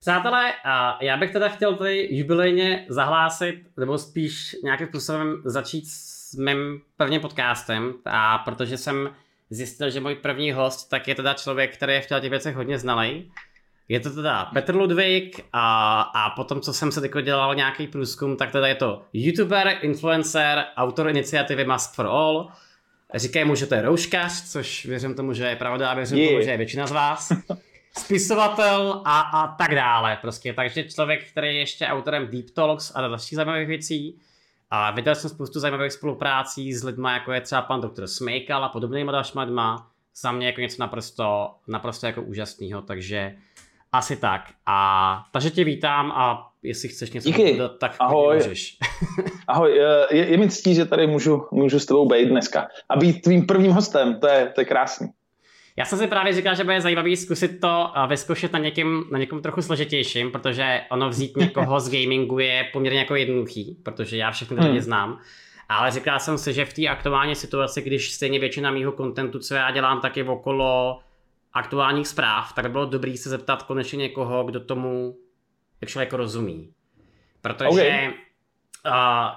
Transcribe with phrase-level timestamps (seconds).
[0.00, 0.52] Přátelé,
[1.00, 7.20] já bych teda chtěl tady jubilejně zahlásit, nebo spíš nějakým způsobem začít s mým prvním
[7.20, 9.10] podcastem, a protože jsem
[9.50, 12.78] zjistil, že můj první host tak je teda člověk, který je v těch věcech hodně
[12.78, 13.32] znalý.
[13.88, 18.36] Je to teda Petr Ludvík a, a potom, co jsem se teď dělal nějaký průzkum,
[18.36, 22.48] tak teda je to youtuber, influencer, autor iniciativy Mask for All.
[23.14, 26.28] Říkají mu, že to je rouškař, což věřím tomu, že je pravda a věřím je.
[26.28, 27.32] tomu, že je většina z vás.
[27.98, 30.18] spisovatel a, a tak dále.
[30.20, 30.52] Prostě.
[30.52, 34.20] Takže člověk, který je ještě autorem Deep Talks a dalších zajímavých věcí.
[34.70, 38.68] A viděl jsem spoustu zajímavých spoluprácí s lidmi, jako je třeba pan doktor Smejkal a
[38.68, 39.90] podobnými dalšíma lidma.
[40.16, 43.36] Za mě jako něco naprosto, naprosto jako úžasného, takže
[43.92, 44.42] asi tak.
[44.66, 47.52] A takže tě vítám a jestli chceš něco Díky.
[47.52, 48.36] dodat, tak Ahoj.
[48.36, 48.78] můžeš.
[49.48, 49.76] Ahoj,
[50.10, 52.68] je, je mi ctí, že tady můžu, můžu s tebou být dneska.
[52.88, 55.08] A být tvým prvním hostem, to je, to je krásný.
[55.76, 59.42] Já jsem si právě říkal, že bude zajímavý zkusit to vyzkoušet na někým, na někom
[59.42, 64.56] trochu složitějším, protože ono vzít někoho z gamingu je poměrně jako jednoduchý, protože já všechny
[64.56, 64.66] hmm.
[64.66, 65.20] lidi znám.
[65.68, 69.54] Ale říkal jsem si, že v té aktuální situaci, když stejně většina mého kontentu, co
[69.54, 71.00] já dělám, tak je okolo
[71.52, 75.16] aktuálních zpráv, tak by bylo dobré se zeptat konečně někoho, kdo tomu
[75.80, 76.72] jak člověk rozumí.
[77.40, 78.06] Protože okay.
[78.06, 78.92] uh,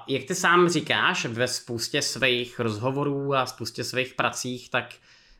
[0.08, 4.94] jak ty sám říkáš ve spoustě svých rozhovorů a spoustě svých pracích, tak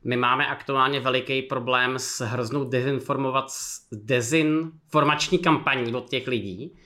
[0.05, 3.45] my máme aktuálně veliký problém s hroznou dezinformovat,
[3.93, 6.79] dezinformační kampaní od těch lidí.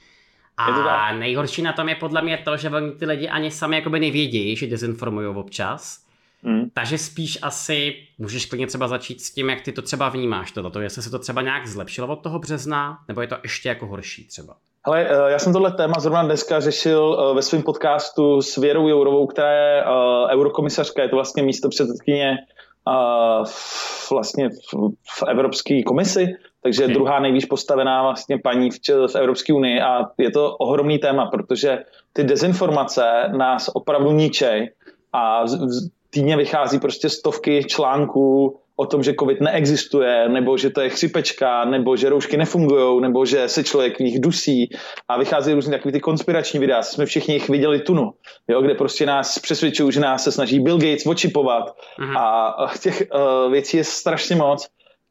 [0.57, 4.01] A nejhorší na tom je podle mě to, že oni ty lidi ani sami jakoby
[4.01, 6.09] nevědí, že dezinformují občas.
[6.43, 6.71] Hmm.
[6.75, 10.81] Takže spíš asi můžeš klidně třeba začít s tím, jak ty to třeba vnímáš, toto,
[10.81, 14.29] jestli se to třeba nějak zlepšilo od toho března, nebo je to ještě jako horší
[14.29, 14.55] třeba.
[14.85, 18.89] Ale eh, já jsem tohle téma zrovna dneska řešil eh, ve svém podcastu s Věrou
[18.89, 19.87] Jourovou, která je eh,
[20.35, 22.37] eurokomisařka, je to vlastně místo předsedkyně
[24.11, 24.75] vlastně v,
[25.19, 26.27] v Evropské komisi,
[26.62, 26.94] takže okay.
[26.94, 31.84] druhá nejvíc postavená vlastně paní v, v Evropské unii a je to ohromný téma, protože
[32.12, 33.03] ty dezinformace
[33.36, 34.70] nás opravdu ničej
[35.12, 35.44] a
[36.11, 41.65] týdně vychází prostě stovky článků o tom, že covid neexistuje, nebo že to je chřipečka,
[41.65, 44.71] nebo že roušky nefungují, nebo že se člověk v nich dusí
[45.09, 48.12] a vychází různě takový ty konspirační videa, jsme všichni jich viděli tunu,
[48.49, 51.65] jo, kde prostě nás přesvědčují, že nás se snaží Bill Gates očipovat
[52.00, 52.19] uh-huh.
[52.19, 54.69] a těch uh, věcí je strašně moc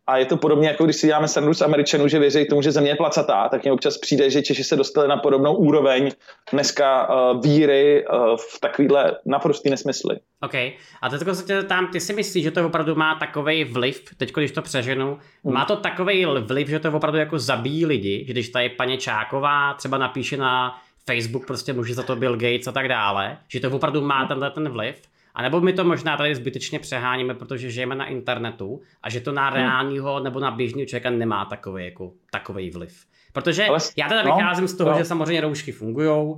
[0.07, 2.72] a je to podobně, jako když si děláme srandu z Američanů, že věří tomu, že
[2.72, 6.12] země je placatá, tak mně občas přijde, že Češi se dostali na podobnou úroveň
[6.51, 10.16] dneska uh, víry uh, v takovýhle naprostý nesmysly.
[10.41, 10.56] OK.
[11.01, 14.51] A teď se tam, ty si myslíš, že to opravdu má takový vliv, teď když
[14.51, 15.53] to přeženu, hmm.
[15.53, 19.73] má to takový vliv, že to opravdu jako zabíjí lidi, že když tady paní Čáková
[19.73, 23.69] třeba napíše na Facebook, prostě může za to Bill Gates a tak dále, že to
[23.69, 25.01] opravdu má tenhle ten vliv,
[25.37, 29.31] a nebo my to možná tady zbytečně přeháníme, protože žijeme na internetu a že to
[29.31, 29.55] na hmm.
[29.55, 33.05] reálního nebo na běžného člověka nemá takový, jako, takový vliv.
[33.33, 33.67] Protože
[33.97, 34.97] já teda no, vycházím z toho, no.
[34.97, 36.35] že samozřejmě roušky fungují,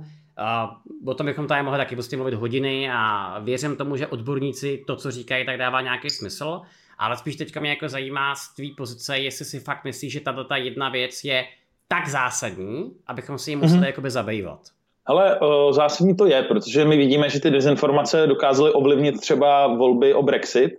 [1.06, 4.96] o tom bychom tady mohli taky prostě mluvit hodiny a věřím tomu, že odborníci to,
[4.96, 6.60] co říkají, tak dává nějaký smysl.
[6.98, 10.44] Ale spíš teďka mě jako zajímá z tvý pozice, jestli si fakt myslíš, že tato
[10.44, 11.46] ta jedna věc je
[11.88, 13.86] tak zásadní, abychom si ji museli mm-hmm.
[13.86, 14.60] jakoby zabývat.
[15.06, 20.14] Ale uh, zásadní to je, protože my vidíme, že ty dezinformace dokázaly ovlivnit třeba volby
[20.14, 20.70] o Brexit,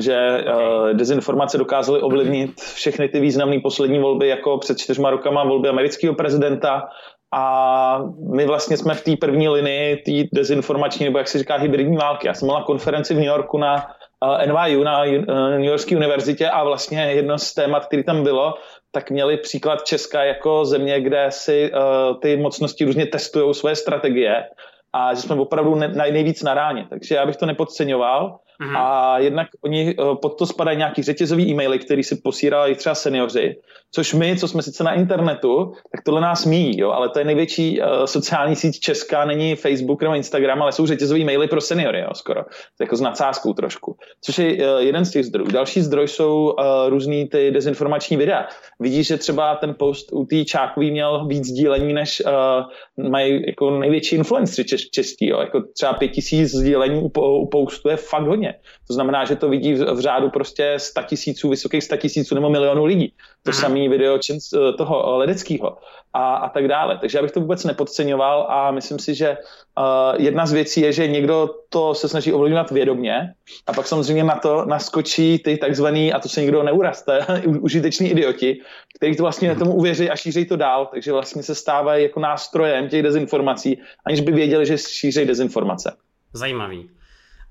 [0.00, 5.68] že uh, dezinformace dokázaly ovlivnit všechny ty významné poslední volby, jako před čtyřma rokama volby
[5.68, 6.88] amerického prezidenta.
[7.34, 8.02] A
[8.34, 12.26] my vlastně jsme v té první linii té dezinformační, nebo jak se říká, hybridní války.
[12.26, 13.86] Já jsem měla konferenci v New Yorku na
[14.24, 15.04] uh, NYU, na
[15.50, 18.54] New Yorkské univerzitě a vlastně jedno z témat, který tam bylo,
[18.96, 24.48] tak měli příklad Česka jako země, kde si uh, ty mocnosti různě testují svoje strategie
[24.92, 26.86] a že jsme opravdu ne, nejvíc na ráně.
[26.90, 28.38] Takže já bych to nepodceňoval.
[28.60, 28.78] Aha.
[28.78, 33.56] A jednak oni uh, pod to spadají nějaký řetězový e-maily, který si posílají třeba seniori,
[33.92, 37.24] což my, co jsme sice na internetu, tak tohle nás míjí, jo, ale to je
[37.24, 42.00] největší uh, sociální síť Česká, není Facebook nebo Instagram, ale jsou řetězový maily pro seniory,
[42.00, 42.42] jo, skoro.
[42.44, 43.96] To jako s nadsázkou trošku.
[44.24, 45.48] Což je uh, jeden z těch zdrojů.
[45.50, 48.46] Další zdroj jsou uh, různý ty dezinformační videa.
[48.80, 53.70] Vidíš, že třeba ten post u té Čákový měl víc sdílení, než uh, mají jako
[53.70, 55.40] největší influenceri čes- český, jo.
[55.40, 58.45] Jako třeba pět tisíc sdílení u, u postu je fakt hodně.
[58.86, 62.50] To znamená, že to vidí v, v řádu prostě 100 tisíců, vysokých 100 tisíců nebo
[62.50, 63.12] milionů lidí.
[63.42, 63.60] To Aha.
[63.60, 65.78] samý video eh, toho ledeckého
[66.16, 66.98] a, a tak dále.
[66.98, 70.92] Takže já bych to vůbec nepodceňoval a myslím si, že uh, jedna z věcí je,
[70.92, 73.34] že někdo to se snaží ovlivňovat vědomě
[73.66, 77.26] a pak samozřejmě na to naskočí ty takzvaný, a to se nikdo neuraste,
[77.60, 78.60] užiteční idioti,
[78.96, 82.88] kteří to vlastně tomu uvěří a šíří to dál, takže vlastně se stávají jako nástrojem
[82.88, 85.96] těch dezinformací, aniž by věděli, že šíří dezinformace.
[86.32, 86.88] Zajímavý.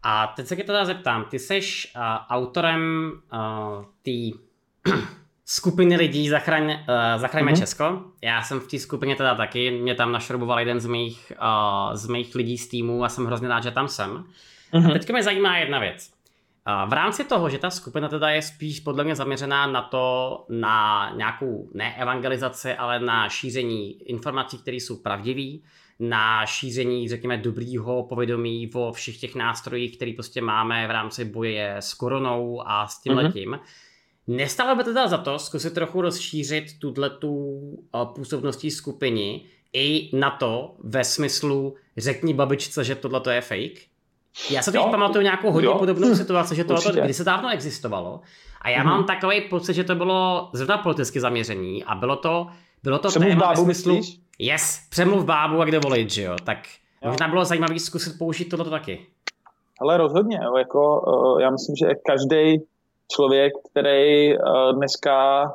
[0.07, 4.37] A teď se tě teda zeptám, ty jsi uh, autorem uh, té
[5.45, 6.77] skupiny lidí Zachraň, uh,
[7.17, 7.59] Zachraňme mm-hmm.
[7.59, 8.01] Česko.
[8.21, 12.07] Já jsem v té skupině teda taky, mě tam našroboval jeden z mých, uh, z
[12.07, 14.25] mých lidí z týmu a jsem hrozně rád, že tam jsem.
[14.73, 14.89] Mm-hmm.
[14.89, 16.11] A teďka mě zajímá jedna věc.
[16.83, 20.45] Uh, v rámci toho, že ta skupina teda je spíš podle mě zaměřená na to,
[20.49, 25.67] na nějakou ne evangelizaci, ale na šíření informací, které jsou pravdivé,
[25.99, 31.75] na šíření, řekněme, dobrýho povědomí o všech těch nástrojích, které prostě máme v rámci boje
[31.75, 33.23] s koronou a s tím mm-hmm.
[33.23, 33.59] letím.
[34.27, 37.09] Nestalo by teda za to zkusit trochu rozšířit tuto
[38.15, 39.41] působností skupiny
[39.73, 43.81] i na to ve smyslu řekni babičce, že tohle je fake?
[44.49, 45.79] Já se teď jo, pamatuju nějakou hodně jo.
[45.79, 48.21] podobnou situaci, že tohle kdy se dávno existovalo
[48.61, 48.85] a já mm-hmm.
[48.85, 52.47] mám takový pocit, že to bylo zrovna politicky zaměření a bylo to,
[52.85, 54.19] bylo to Přemluv téma bábu, smyslu, myslíš?
[54.39, 56.57] yes, přemluv bábu a kde volit, že jo, tak
[57.03, 57.09] jo.
[57.09, 59.05] možná bylo zajímavé zkusit použít tohle taky.
[59.81, 62.61] Ale rozhodně, jo, jako uh, já myslím, že každý
[63.11, 64.43] člověk, který uh,
[64.75, 65.45] dneska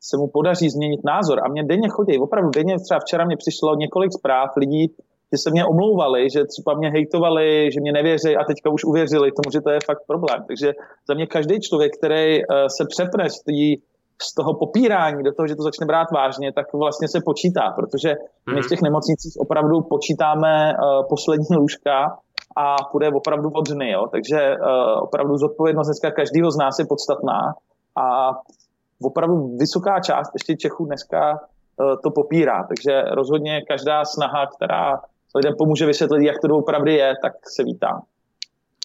[0.00, 3.74] se mu podaří změnit názor a mě denně chodí, opravdu denně, třeba včera mě přišlo
[3.74, 4.90] několik zpráv lidí,
[5.32, 9.32] že se mě omlouvali, že třeba mě hejtovali, že mě nevěří a teďka už uvěřili
[9.32, 10.44] tomu, že to je fakt problém.
[10.46, 10.72] Takže
[11.08, 13.76] za mě každý člověk, který uh, se přepne z, tý,
[14.22, 18.08] z toho popírání do toho, že to začne brát vážně, tak vlastně se počítá, protože
[18.54, 18.68] my v mhm.
[18.68, 22.18] těch nemocnicích opravdu počítáme uh, poslední lůžka
[22.56, 23.90] a půjde opravdu od dny.
[23.90, 24.06] Jo?
[24.10, 27.40] Takže uh, opravdu zodpovědnost dneska každého z nás je podstatná
[27.96, 28.30] a
[29.02, 32.66] opravdu vysoká část ještě Čechů dneska uh, to popírá.
[32.68, 35.00] Takže rozhodně každá snaha, která
[35.34, 38.00] lidem pomůže vysvětlit, jak to doopravdy je, tak se vítá.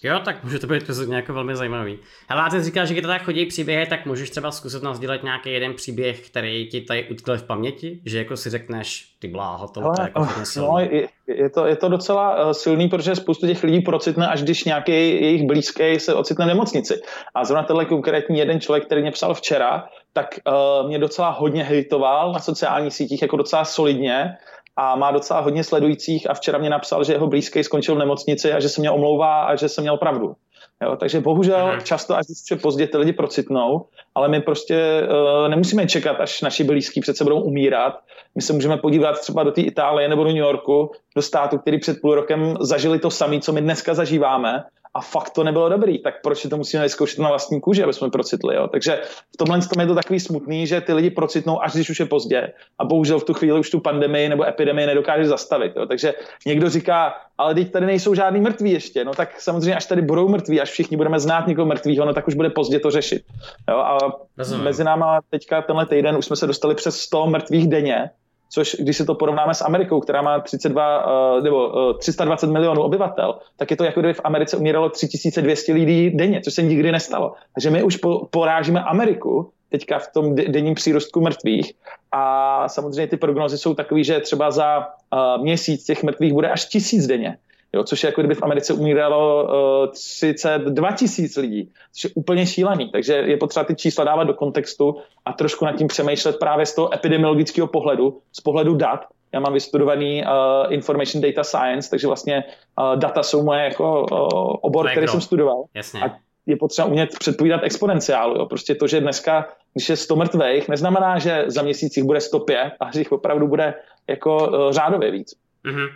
[0.04, 2.00] Jo, tak může to být jako velmi zajímavý.
[2.30, 5.54] Hele, ty říkáš, že když tady chodí příběhy, tak můžeš třeba zkusit nás dělat nějaký
[5.54, 9.82] jeden příběh, který ti tady utkl v paměti, že jako si řekneš, ty bláho, to,
[9.82, 13.64] to jako hodně No, je, je, to, je to docela uh, silný, protože spoustu těch
[13.64, 17.02] lidí procitne, až když nějaký jejich blízký se ocitne v nemocnici.
[17.36, 21.64] A zrovna tenhle konkrétní jeden člověk, který mě psal včera, tak uh, mě docela hodně
[21.64, 24.38] hejtoval na sociálních sítích, jako docela solidně
[24.78, 28.54] a má docela hodně sledujících a včera mě napsal, že jeho blízký skončil v nemocnici
[28.54, 30.36] a že se mě omlouvá a že jsem měl pravdu.
[30.84, 31.80] Jo, takže bohužel Aha.
[31.80, 33.86] často, až se pozdě ty lidi procitnou,
[34.16, 38.00] ale my prostě uh, nemusíme čekat, až naši blízký přece budou umírat.
[38.36, 41.80] My se můžeme podívat třeba do té Itálie nebo do New Yorku, do státu, který
[41.80, 46.00] před půl rokem zažili to samé, co my dneska zažíváme a fakt to nebylo dobrý,
[46.00, 48.56] tak proč to musíme vyzkoušet na vlastní kůži, aby jsme procitli.
[48.56, 48.68] Jo?
[48.68, 49.02] Takže
[49.34, 52.06] v tomhle tom je to takový smutný, že ty lidi procitnou, až když už je
[52.06, 52.54] pozdě.
[52.80, 55.74] A bohužel v tu chvíli už tu pandemii nebo epidemii nedokáže zastavit.
[55.76, 55.86] Jo?
[55.86, 56.14] Takže
[56.46, 59.06] někdo říká, ale teď tady nejsou žádný mrtví ještě.
[59.06, 62.28] No tak samozřejmě, až tady budou mrtví, až všichni budeme znát někoho mrtvého, no tak
[62.28, 63.24] už bude pozdě to řešit.
[63.70, 63.78] Jo?
[63.78, 63.98] A
[64.38, 64.64] Rozumím.
[64.64, 68.10] mezi náma teďka tenhle týden už jsme se dostali přes 100 mrtvých denně
[68.54, 71.06] což když si to porovnáme s Amerikou, která má 32
[71.38, 75.74] uh, nebo uh, 320 milionů obyvatel, tak je to jako kdyby v Americe umíralo 3200
[75.74, 77.34] lidí denně, což se nikdy nestalo.
[77.56, 81.74] Takže my už po, porážíme Ameriku teďka v tom denním přírostku mrtvých
[82.12, 86.66] a samozřejmě ty prognozy jsou takové, že třeba za uh, měsíc těch mrtvých bude až
[86.66, 87.38] tisíc denně
[87.74, 92.46] jo, což je jako kdyby v Americe umíralo uh, 32 tisíc lidí, což je úplně
[92.46, 92.90] šílený.
[92.92, 94.96] Takže je potřeba ty čísla dávat do kontextu
[95.26, 99.06] a trošku nad tím přemýšlet právě z toho epidemiologického pohledu, z pohledu dat.
[99.34, 102.44] Já mám vystudovaný uh, Information Data Science, takže vlastně
[102.80, 105.64] uh, data jsou moje jako uh, obor, který jsem studoval.
[105.74, 106.02] Jasně.
[106.02, 106.16] A
[106.46, 108.38] je potřeba umět předpovídat exponenciálu.
[108.38, 108.46] Jo.
[108.46, 112.74] Prostě to, že dneska, když je 100 mrtvých, neznamená, že za měsíc jich bude 105,
[112.80, 113.74] a že jich opravdu bude
[114.08, 115.34] jako uh, řádově víc.
[115.66, 115.88] Mm-hmm.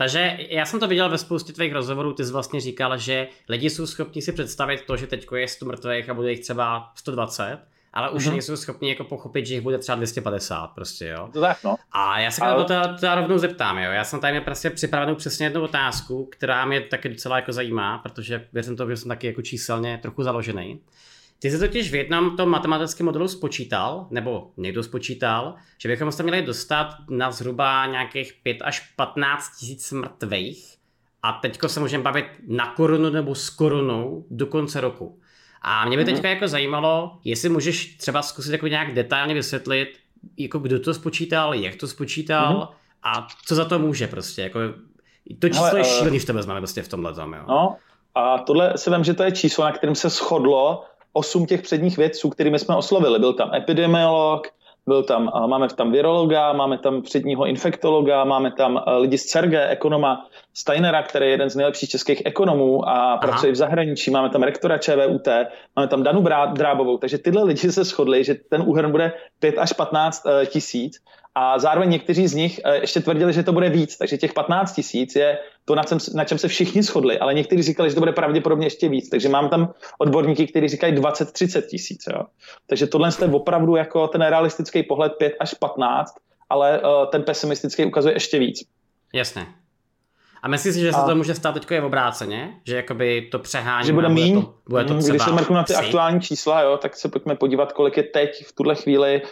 [0.00, 3.70] Takže já jsem to viděl ve spoustě tvých rozhovorů, ty jsi vlastně říkal, že lidi
[3.70, 7.58] jsou schopni si představit to, že teď je 100 mrtvých a bude jich třeba 120,
[7.92, 8.32] ale už mm-hmm.
[8.32, 11.28] nejsou schopni jako pochopit, že jich bude třeba 250 prostě, jo.
[11.32, 11.76] To tak, no.
[11.92, 12.64] A já se ale...
[12.64, 13.90] to teda rovnou zeptám, jo.
[13.90, 17.98] Já jsem tady měl prostě připravenou přesně jednu otázku, která mě taky docela jako zajímá,
[17.98, 20.80] protože věřím to, že jsem taky jako číselně trochu založený.
[21.42, 26.22] Ty jsi totiž v jednom tom matematickém modelu spočítal, nebo někdo spočítal, že bychom se
[26.22, 30.76] měli dostat na zhruba nějakých 5 až 15 tisíc mrtvých
[31.22, 35.20] a teďko se můžeme bavit na korunu nebo s korunou do konce roku.
[35.62, 36.12] A mě by mhm.
[36.12, 39.98] teďka jako zajímalo, jestli můžeš třeba zkusit jako nějak detailně vysvětlit,
[40.36, 42.74] jako kdo to spočítal, jak to spočítal mm-hmm.
[43.02, 44.42] a co za to může prostě.
[44.42, 44.60] Jako,
[45.38, 47.44] to číslo Ale, je eh, šílený, to vezmeme prostě v tomhle tom, jo.
[47.48, 47.76] No,
[48.14, 51.96] a tohle se vím, že to je číslo, na kterém se shodlo osm těch předních
[51.96, 53.18] vědců, kterými jsme oslovili.
[53.18, 54.46] Byl tam epidemiolog,
[54.86, 60.26] byl tam, máme tam virologa, máme tam předního infektologa, máme tam lidi z CERGE, ekonoma
[60.54, 63.16] Steinera, který je jeden z nejlepších českých ekonomů a Aha.
[63.16, 65.28] pracuje v zahraničí, máme tam rektora ČVUT,
[65.76, 69.72] máme tam Danu Drábovou, takže tyhle lidi se shodli, že ten úhrn bude 5 až
[69.72, 70.98] 15 e, tisíc
[71.34, 74.72] A zároveň někteří z nich eh, ještě tvrdili, že to bude víc, takže těch 15
[74.72, 78.00] tisíc je to, na čem, na čem se všichni shodli, ale někteří říkali, že to
[78.00, 79.08] bude pravděpodobně ještě víc.
[79.08, 82.04] Takže mám tam odborníky, kteří říkají 20-30 tisíc.
[82.66, 86.14] Takže tohle je opravdu jako ten realistický pohled 5 až 15,
[86.50, 88.60] ale uh, ten pesimistický ukazuje ještě víc.
[89.14, 89.46] Jasně.
[90.42, 91.06] A myslíš si, že se a...
[91.06, 92.54] to může stát teď je v obráceně?
[92.66, 93.86] Že jakoby to přehání.
[93.86, 94.34] Že bude míň.
[94.34, 95.82] Bude to, bude to třeba Když se mrknu na ty psi.
[95.84, 99.22] aktuální čísla, jo, tak se pojďme podívat, kolik je teď v tuhle chvíli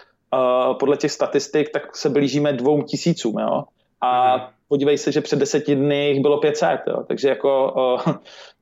[0.78, 3.38] podle těch statistik, tak se blížíme dvou tisícům.
[3.38, 3.64] Jo?
[4.00, 7.04] A mhm podívej se, že před deseti dny jich bylo 500, jo.
[7.08, 7.98] takže jako o,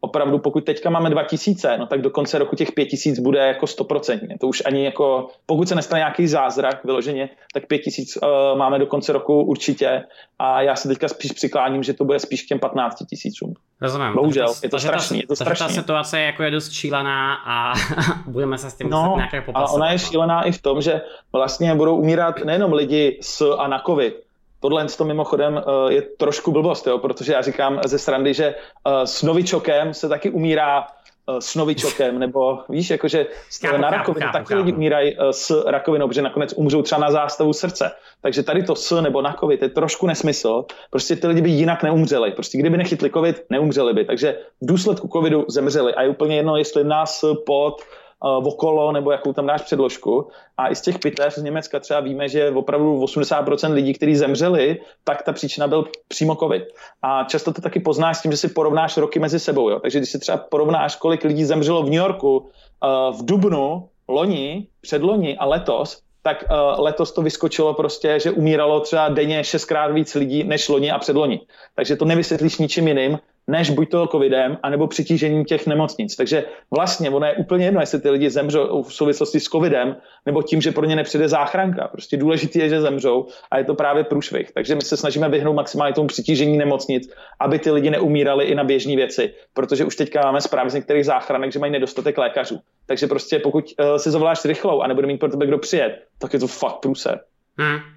[0.00, 4.38] opravdu pokud teďka máme 2000, no tak do konce roku těch 5000 bude jako stoprocentně.
[4.40, 8.86] To už ani jako, pokud se nestane nějaký zázrak vyloženě, tak 5000 uh, máme do
[8.86, 10.02] konce roku určitě
[10.38, 13.54] a já se teďka spíš přikláním, že to bude spíš k těm 15 tisícům.
[13.80, 14.14] Rozumím.
[14.14, 15.18] Bohužel, je to strašný.
[15.18, 15.66] Je to strašný.
[15.66, 17.72] ta situace jako je dost šílená a
[18.26, 19.70] budeme se s tím no, nějaké popasovat.
[19.70, 21.00] A ona je šílená i v tom, že
[21.32, 24.25] vlastně budou umírat nejenom lidi s a na covid,
[24.66, 28.92] Tohle to mimochodem uh, je trošku blbost, jo, protože já říkám ze srandy, že uh,
[29.04, 33.26] s novičokem se taky umírá uh, s novičokem, nebo víš, jakože
[33.60, 37.90] kápu, na rakovinu taky lidi umírají s rakovinou, protože nakonec umřou třeba na zástavu srdce.
[38.22, 40.64] Takže tady to s nebo na covid je trošku nesmysl.
[40.90, 42.30] Prostě ty lidi by jinak neumřeli.
[42.30, 44.04] Prostě kdyby nechytli covid, neumřeli by.
[44.04, 45.94] Takže v důsledku covidu zemřeli.
[45.94, 47.82] A je úplně jedno, jestli nás pod
[48.24, 50.28] uh, okolo nebo jakou tam dáš předložku.
[50.56, 54.80] A i z těch pitev z Německa třeba víme, že opravdu 80% lidí, kteří zemřeli,
[55.04, 56.64] tak ta příčina byl přímo COVID.
[57.02, 59.70] A často to taky poznáš s tím, že si porovnáš roky mezi sebou.
[59.70, 59.80] Jo?
[59.80, 64.66] Takže když si třeba porovnáš, kolik lidí zemřelo v New Yorku uh, v Dubnu, loni,
[64.80, 70.14] předloni a letos, tak uh, letos to vyskočilo prostě, že umíralo třeba denně šestkrát víc
[70.14, 71.40] lidí než loni a předloni.
[71.74, 76.16] Takže to nevysvětlíš ničím jiným, než buď to covidem, anebo přitížením těch nemocnic.
[76.16, 76.44] Takže
[76.76, 80.60] vlastně ono je úplně jedno, jestli ty lidi zemřou v souvislosti s covidem, nebo tím,
[80.60, 81.88] že pro ně nepřijde záchranka.
[81.88, 84.52] Prostě důležité je, že zemřou a je to právě průšvih.
[84.52, 87.10] Takže my se snažíme vyhnout maximálně tomu přitížení nemocnic,
[87.40, 91.04] aby ty lidi neumírali i na běžné věci, protože už teďka máme zprávy z některých
[91.04, 92.60] záchranek, že mají nedostatek lékařů.
[92.86, 96.32] Takže prostě pokud uh, si zavoláš rychlou a nebude mít pro tebe kdo přijet, tak
[96.32, 97.20] je to fakt průse.
[97.58, 97.95] Hmm.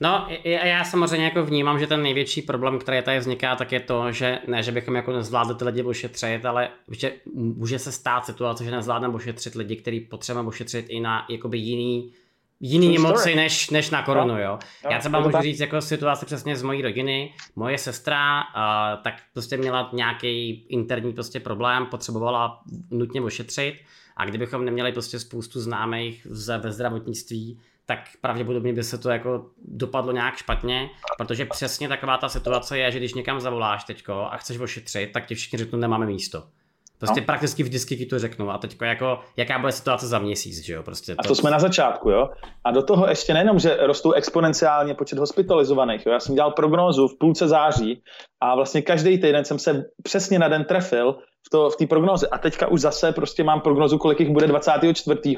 [0.00, 4.12] No, já samozřejmě jako vnímám, že ten největší problém, který tady vzniká, tak je to,
[4.12, 8.64] že ne, že bychom jako nezvládli ty lidi ošetřit, ale že může se stát situace,
[8.64, 12.12] že nezvládneme ošetřit lidi, který potřebujeme ošetřit i na jakoby jiný
[12.60, 14.40] jiný nemoci než, než na koronu, no.
[14.40, 14.58] jo.
[14.90, 15.42] Já třeba můžu tak.
[15.42, 17.34] říct jako situaci přesně z mojí rodiny.
[17.56, 23.74] Moje sestra uh, tak prostě měla nějaký interní prostě problém, potřebovala nutně ošetřit
[24.16, 26.26] a kdybychom neměli prostě spoustu známých
[26.58, 32.28] ve zdravotnictví, tak pravděpodobně by se to jako dopadlo nějak špatně, protože přesně taková ta
[32.28, 36.06] situace je, že když někam zavoláš teďko a chceš ošetřit, tak ti všichni řeknou, nemáme
[36.06, 36.46] místo.
[36.98, 37.26] Prostě no.
[37.26, 38.50] prakticky vždycky ti to řeknu.
[38.50, 40.82] A teď jako, jaká bude situace za měsíc, že jo?
[40.82, 41.20] Prostě to...
[41.20, 42.28] A to jsme na začátku, jo?
[42.64, 46.12] A do toho ještě nejenom, že rostou exponenciálně počet hospitalizovaných, jo?
[46.12, 48.02] Já jsem dělal prognózu v půlce září
[48.40, 52.26] a vlastně každý týden jsem se přesně na den trefil v, to, v té prognoze.
[52.26, 55.36] A teďka už zase prostě mám prognozu, kolik jich bude 24.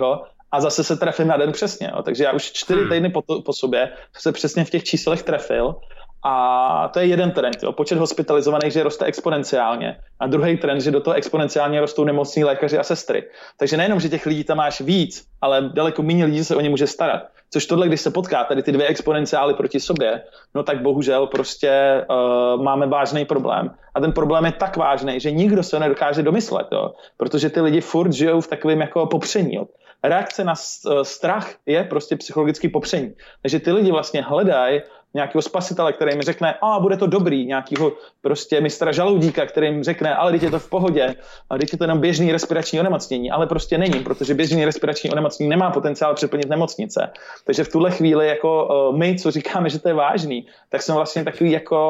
[0.52, 1.90] a zase se trefím na den přesně.
[1.96, 2.02] Jo.
[2.02, 2.90] Takže já už čtyři hmm.
[2.90, 5.74] týdny po, to, po sobě se přesně v těch číslech trefil
[6.22, 7.62] a to je jeden trend.
[7.62, 7.72] Jo.
[7.72, 9.96] Počet hospitalizovaných, že roste exponenciálně.
[10.20, 13.24] A druhý trend, že do toho exponenciálně rostou nemocní lékaři a sestry.
[13.56, 16.70] Takže nejenom, že těch lidí tam máš víc, ale daleko méně lidí se o ně
[16.70, 17.22] může starat.
[17.52, 20.22] Což tohle, když se potká, tady ty dvě exponenciály proti sobě,
[20.54, 23.70] no tak bohužel prostě uh, máme vážný problém.
[23.94, 26.94] A ten problém je tak vážný, že nikdo se nedokáže domyslet, jo?
[27.16, 29.54] protože ty lidi furt žijou v takovém jako popření.
[29.54, 29.66] Jo?
[30.04, 33.14] Reakce na eh, strach je prostě psychologický popření.
[33.42, 34.80] Takže ty lidi vlastně hledají
[35.14, 39.84] nějakého spasitele, který mi řekne, a bude to dobrý, nějakého prostě mistra žaloudíka, který jim
[39.84, 41.14] řekne, ale teď je to v pohodě,
[41.50, 45.50] a teď je to jenom běžný respirační onemocnění, ale prostě není, protože běžný respirační onemocnění
[45.50, 47.10] nemá potenciál přeplnit nemocnice.
[47.44, 50.94] Takže v tuhle chvíli jako uh, my, co říkáme, že to je vážný, tak jsme
[50.94, 51.80] vlastně takový jako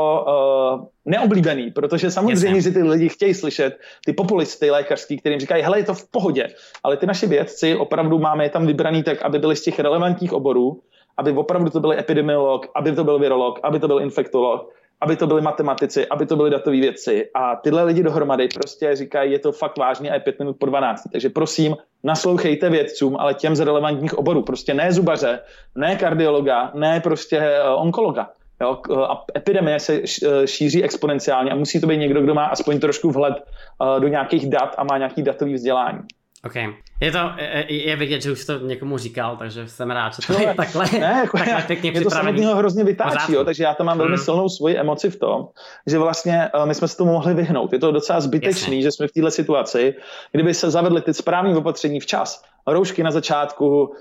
[0.80, 2.60] uh, neoblíbený, protože samozřejmě, Jasně.
[2.60, 6.48] že ty lidi chtějí slyšet ty populisty lékařský, kterým říkají, hele, je to v pohodě,
[6.82, 10.32] ale ty naši vědci opravdu máme je tam vybraný tak, aby byli z těch relevantních
[10.32, 10.80] oborů,
[11.16, 15.26] aby opravdu to byl epidemiolog, aby to byl virolog, aby to byl infektolog, aby to
[15.26, 17.30] byli matematici, aby to byli datové věci.
[17.34, 20.66] A tyhle lidi dohromady prostě říkají, je to fakt vážně a je pět minut po
[20.66, 21.02] 12.
[21.12, 24.42] Takže prosím, naslouchejte vědcům, ale těm z relevantních oborů.
[24.42, 25.40] Prostě ne zubaře,
[25.74, 28.28] ne kardiologa, ne prostě eh, onkologa.
[28.62, 32.80] Jo, a epidemie se eh, šíří exponenciálně a musí to být někdo, kdo má aspoň
[32.80, 36.00] trošku vhled eh, do nějakých dat a má nějaký datový vzdělání.
[36.44, 36.54] OK.
[37.00, 37.18] Je to,
[37.68, 41.20] je vidět, že už to někomu říkal, takže jsem rád, že to je takhle, ne,
[41.20, 44.16] jako takhle já, pěkně mě to samotného hrozně vytáčí, jo, takže já tam mám velmi
[44.16, 44.24] hmm.
[44.24, 45.48] silnou svoji emoci v tom,
[45.86, 47.72] že vlastně uh, my jsme se tomu mohli vyhnout.
[47.72, 48.82] Je to docela zbytečný, Jasně.
[48.82, 49.94] že jsme v této situaci,
[50.32, 53.94] kdyby se zavedly ty správné opatření včas roušky na začátku,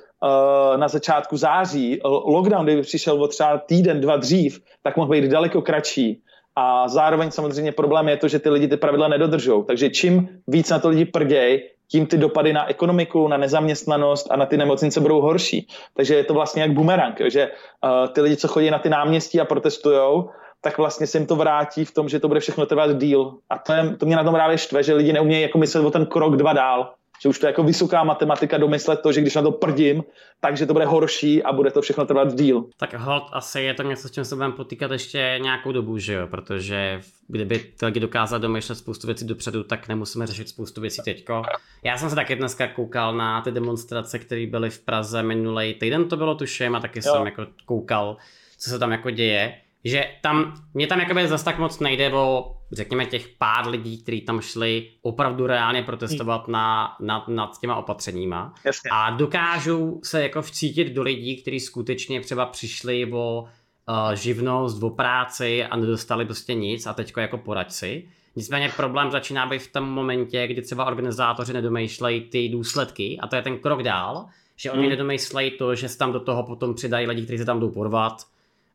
[0.76, 5.62] na začátku září, lockdown, kdyby přišel o třeba týden, dva dřív, tak mohl být daleko
[5.62, 6.22] kratší.
[6.56, 9.64] A zároveň samozřejmě problém je to, že ty lidi ty pravidla nedodržou.
[9.64, 14.36] Takže čím víc na to lidi prděj, tím ty dopady na ekonomiku, na nezaměstnanost a
[14.36, 15.68] na ty nemocnice budou horší.
[15.94, 19.40] Takže je to vlastně jak bumerang, že uh, ty lidi, co chodí na ty náměstí
[19.40, 20.24] a protestují,
[20.62, 23.34] tak vlastně se jim to vrátí v tom, že to bude všechno trvat díl.
[23.50, 25.92] A to, je, to mě na tom právě štve, že lidi neumějí jako myslet o
[25.92, 29.36] ten krok dva dál že už to je jako vysoká matematika domyslet to, že když
[29.36, 30.04] na to prdím,
[30.40, 32.66] takže to bude horší a bude to všechno trvat díl.
[32.78, 36.14] Tak hold, asi je to něco, s čím se budeme potýkat ještě nějakou dobu, že
[36.14, 36.28] jo?
[36.28, 41.44] Protože kdyby ty lidi dokázali domýšlet spoustu věcí dopředu, tak nemusíme řešit spoustu věcí teďko.
[41.84, 46.10] Já jsem se taky dneska koukal na ty demonstrace, které byly v Praze minulý týden,
[46.10, 47.14] to bylo tuším, a taky jo.
[47.14, 48.18] jsem jako koukal,
[48.58, 52.56] co se tam jako děje že tam, mě tam jakoby zase tak moc nejde o,
[52.72, 58.54] řekněme, těch pár lidí, kteří tam šli opravdu reálně protestovat na, nad, nad těma opatřeníma.
[58.66, 58.90] Jasně.
[58.94, 64.90] A dokážou se jako vcítit do lidí, kteří skutečně třeba přišli o uh, živnost, o
[64.90, 68.10] práci a nedostali prostě nic a teďko jako poradci.
[68.36, 73.36] Nicméně problém začíná být v tom momentě, kdy třeba organizátoři nedomýšlejí ty důsledky a to
[73.36, 74.90] je ten krok dál, že oni hmm.
[74.90, 78.26] nedomýšlejí to, že se tam do toho potom přidají lidi, kteří se tam jdou porvat,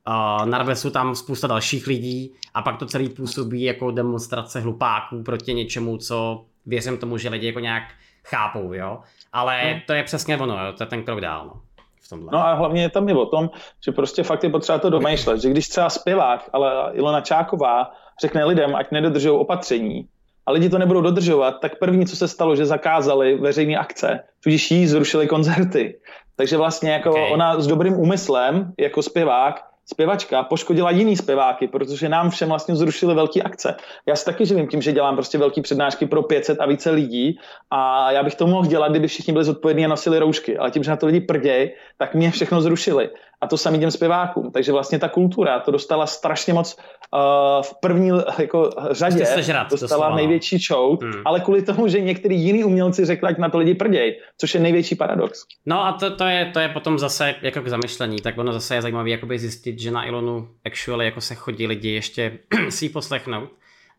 [0.09, 5.23] Uh, narve jsou tam spousta dalších lidí a pak to celý působí jako demonstrace hlupáků
[5.23, 7.83] proti něčemu, co věřím tomu, že lidi jako nějak
[8.25, 9.01] chápou, jo.
[9.33, 9.81] Ale no.
[9.87, 10.73] to je přesně ono, jo?
[10.73, 11.61] to je ten krok dál, no.
[12.03, 12.29] V tomhle.
[12.33, 13.51] No a hlavně je tam i o tom,
[13.85, 18.45] že prostě fakt je potřeba to domýšlet, že když třeba zpěvák, ale Ilona Čáková řekne
[18.45, 20.09] lidem, ať nedodržují opatření,
[20.47, 24.71] a lidi to nebudou dodržovat, tak první, co se stalo, že zakázali veřejné akce, tudíž
[24.71, 25.99] jí zrušili koncerty.
[26.37, 27.33] Takže vlastně jako okay.
[27.33, 33.15] ona s dobrým úmyslem, jako zpěvák, zpěvačka poškodila jiný zpěváky, protože nám všem vlastně zrušili
[33.15, 33.77] velké akce.
[34.07, 37.39] Já si taky živím tím, že dělám prostě velké přednášky pro 500 a více lidí
[37.71, 40.83] a já bych to mohl dělat, kdyby všichni byli zodpovědní a nosili roušky, ale tím,
[40.83, 43.11] že na to lidi prděj, tak mě všechno zrušili.
[43.45, 44.51] A to samý těm zpěvákům.
[44.51, 49.27] Takže vlastně ta kultura to dostala strašně moc uh, v první jako, řadě.
[49.27, 51.23] Sežrat, dostala to největší show, hmm.
[51.25, 54.61] ale kvůli tomu, že některý jiný umělci řekli, ať na to lidi prděj, což je
[54.61, 55.45] největší paradox.
[55.67, 58.75] No a to, to, je, to je potom zase jako k zamyšlení, tak ono zase
[58.75, 63.49] je zajímavé jakoby zjistit, že na Ilonu actually jako se chodí lidi ještě si poslechnout.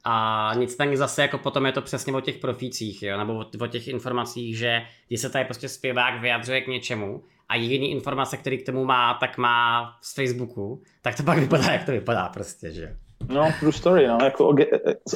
[0.07, 3.17] A nicméně zase jako potom je to přesně o těch profících, jo?
[3.17, 7.55] nebo o, o těch informacích, že když se tady prostě zpěvák vyjadřuje k něčemu, a
[7.55, 11.83] jediný informace, který k tomu má, tak má z Facebooku, tak to pak vypadá, jak
[11.83, 12.95] to vypadá prostě, že?
[13.29, 14.55] No, true story, no, jako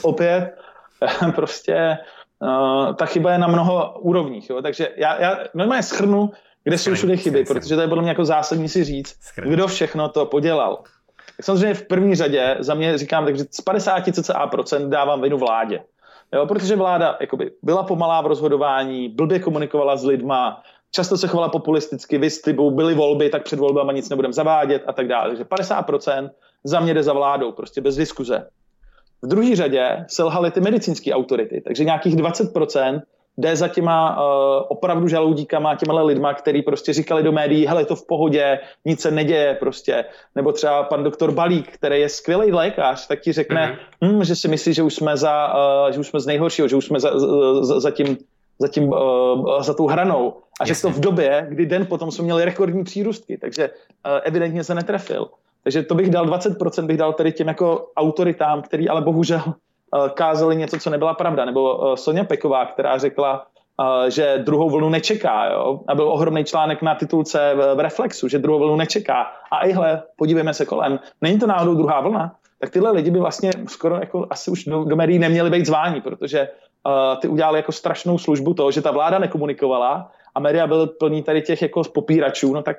[0.01, 0.55] opět
[1.35, 1.97] prostě
[2.39, 6.31] uh, ta chyba je na mnoho úrovních, jo, takže já, já normálně schrnu,
[6.63, 10.09] kde jsou všude chyby, protože to je podle mě jako zásadní si říct, kdo všechno
[10.09, 10.83] to podělal.
[11.37, 15.37] Tak samozřejmě v první řadě za mě říkám, takže z 50 cca procent dávám vinu
[15.37, 15.81] vládě.
[16.33, 21.49] Jo, protože vláda jakoby, byla pomalá v rozhodování, blbě komunikovala s lidma, často se chovala
[21.49, 25.27] populisticky, vy typu byly volby, tak před volbama nic nebudeme zavádět a tak dále.
[25.27, 26.29] Takže 50%
[26.63, 28.47] za mě jde za vládou, prostě bez diskuze.
[29.21, 33.01] V druhé řadě selhaly ty medicínské autority, takže nějakých 20%
[33.37, 37.95] jde za těma uh, opravdu žaloudíkama, těma lidma, který prostě říkali do médií, hele, to
[37.95, 40.05] v pohodě, nic se neděje prostě.
[40.35, 44.17] Nebo třeba pan doktor Balík, který je skvělý lékař, tak ti řekne, mm-hmm.
[44.17, 46.75] hm, že si myslí, že už jsme za, uh, že už jsme z nejhoršího, že
[46.75, 47.11] už jsme za,
[47.61, 48.17] za, za tím
[48.59, 50.33] za, tím, uh, za tou hranou.
[50.59, 54.63] A že to v době, kdy den potom jsme měli rekordní přírůstky, takže uh, evidentně
[54.63, 55.29] se netrefil.
[55.63, 60.07] Takže to bych dal 20% bych dal tady těm jako autoritám, který ale bohužel uh,
[60.09, 61.45] kázali něco, co nebyla pravda.
[61.45, 63.45] Nebo uh, Sonja Peková, která řekla,
[63.79, 65.51] uh, že druhou vlnu nečeká.
[65.51, 65.79] Jo?
[65.87, 69.27] A byl ohromný článek na titulce v, v Reflexu, že druhou vlnu nečeká.
[69.51, 72.35] A ihle, podívejme se kolem, není to náhodou druhá vlna?
[72.59, 76.01] Tak tyhle lidi by vlastně skoro jako asi už do, do médií neměli být zváni,
[76.01, 76.68] protože uh,
[77.21, 81.41] ty udělali jako strašnou službu toho, že ta vláda nekomunikovala a média byly plní tady
[81.41, 82.77] těch jako popíračů, no tak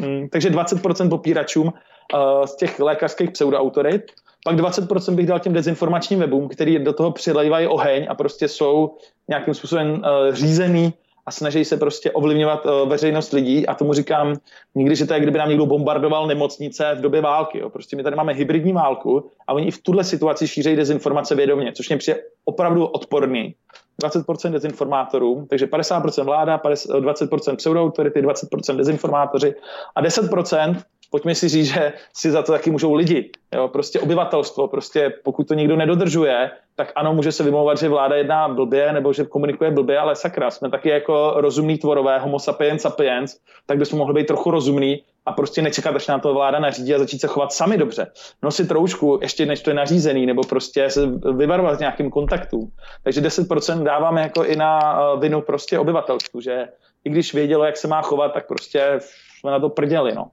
[0.00, 4.02] hm, takže 20% popíračům uh, z těch lékařských pseudoautorit,
[4.44, 8.96] pak 20% bych dal těm dezinformačním webům, který do toho přilévají oheň a prostě jsou
[9.28, 10.92] nějakým způsobem uh, řízený
[11.26, 14.36] a snaží se prostě ovlivňovat uh, veřejnost lidí a tomu říkám
[14.74, 17.58] nikdy, že to je, kdyby nám někdo bombardoval nemocnice v době války.
[17.58, 17.70] Jo.
[17.70, 21.72] Prostě my tady máme hybridní válku a oni i v tuhle situaci šířejí dezinformace vědomě,
[21.72, 23.54] což mě přijde opravdu odporný.
[24.02, 29.54] 20% dezinformátorů, takže 50% vláda, 20% pseudoautority, 20% dezinformátoři
[29.94, 30.76] a 10%
[31.10, 35.48] pojďme si říct, že si za to taky můžou lidi, jo, prostě obyvatelstvo, prostě pokud
[35.48, 39.70] to někdo nedodržuje, tak ano, může se vymlouvat, že vláda jedná blbě nebo že komunikuje
[39.70, 44.26] blbě, ale sakra, jsme taky jako rozumný tvorové, homo sapiens sapiens, tak bychom mohli být
[44.26, 47.76] trochu rozumný a prostě nečekat, až na to vláda nařídí a začít se chovat sami
[47.76, 48.06] dobře.
[48.42, 51.06] Nosit roušku ještě než to je nařízený, nebo prostě se
[51.36, 52.70] vyvarovat nějakým kontaktům.
[53.02, 56.68] Takže 10% dáváme jako i na eh, vinu prostě obyvatelstvu, že
[57.04, 58.98] i když vědělo, jak se má chovat, tak prostě
[59.38, 60.30] jsme na to prděli, no.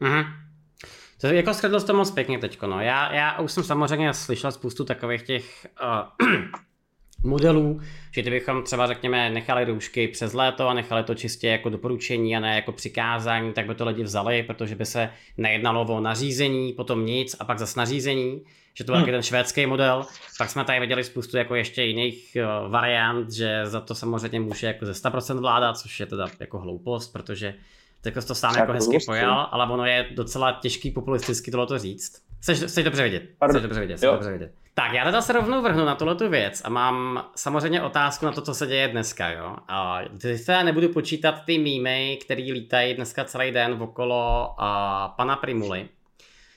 [0.00, 0.24] Mm-hmm.
[1.22, 2.80] To je jako skradl to moc pěkně teďko, no.
[2.80, 5.66] Já, já už jsem samozřejmě slyšel spoustu takových těch
[6.20, 6.28] uh,
[7.24, 7.80] modelů,
[8.10, 12.40] že kdybychom třeba řekněme nechali roušky přes léto a nechali to čistě jako doporučení a
[12.40, 17.06] ne jako přikázání, tak by to lidi vzali, protože by se nejednalo o nařízení, potom
[17.06, 18.42] nic a pak zase nařízení,
[18.74, 19.10] že to byl hmm.
[19.10, 20.06] ten švédský model.
[20.38, 24.66] Pak jsme tady viděli spoustu jako ještě jiných uh, variant, že za to samozřejmě může
[24.66, 27.54] jako ze 100% vláda, což je teda jako hloupost, protože
[28.02, 32.22] tak to sám jako hezky pojal, ale ono je docela těžký populisticky tohle to říct.
[32.40, 34.52] Chceš, chceš dobře vidět, chceš dobře vidět, chceš dobře vidět.
[34.74, 38.42] Tak já teda se rovnou vrhnu na tuhle věc a mám samozřejmě otázku na to,
[38.42, 39.56] co se děje dneska, jo.
[39.68, 40.00] A
[40.46, 44.64] teda nebudu počítat ty mýmy, který lítají dneska celý den okolo uh,
[45.16, 45.88] pana Primuly,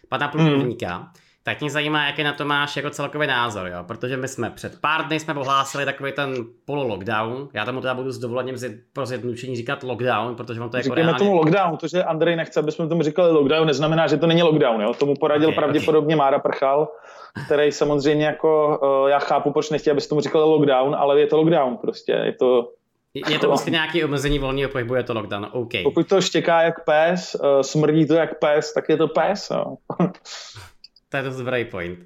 [0.10, 0.96] pana plukovníka.
[0.96, 1.10] Hmm
[1.48, 3.84] tak mě zajímá, jaký na to máš jako celkový názor, jo?
[3.88, 8.12] protože my jsme před pár dny jsme ohlásili takový ten polo-lockdown, já tomu teda budu
[8.12, 8.56] s dovolením
[8.94, 11.20] pro zjednodušení říkat lockdown, protože on to je jako reálně...
[11.20, 14.44] tomu lockdown, to, že Andrej nechce, aby jsme tomu říkali lockdown, neznamená, že to není
[14.44, 14.94] lockdown, jo?
[14.94, 16.26] tomu poradil okay, pravděpodobně okay.
[16.26, 16.88] Mára Prchal,
[17.46, 21.38] který samozřejmě jako, uh, já chápu, proč nechtěl, aby tomu říkali lockdown, ale je to
[21.38, 22.72] lockdown prostě, je to
[23.30, 25.72] je to prostě nějaké omezení volného pohybu, je to lockdown, OK.
[25.84, 29.50] Pokud to štěká jak pes, uh, smrdí to jak pes, tak je to pes.
[29.50, 29.78] No.
[31.16, 32.00] To je dost dobrý point.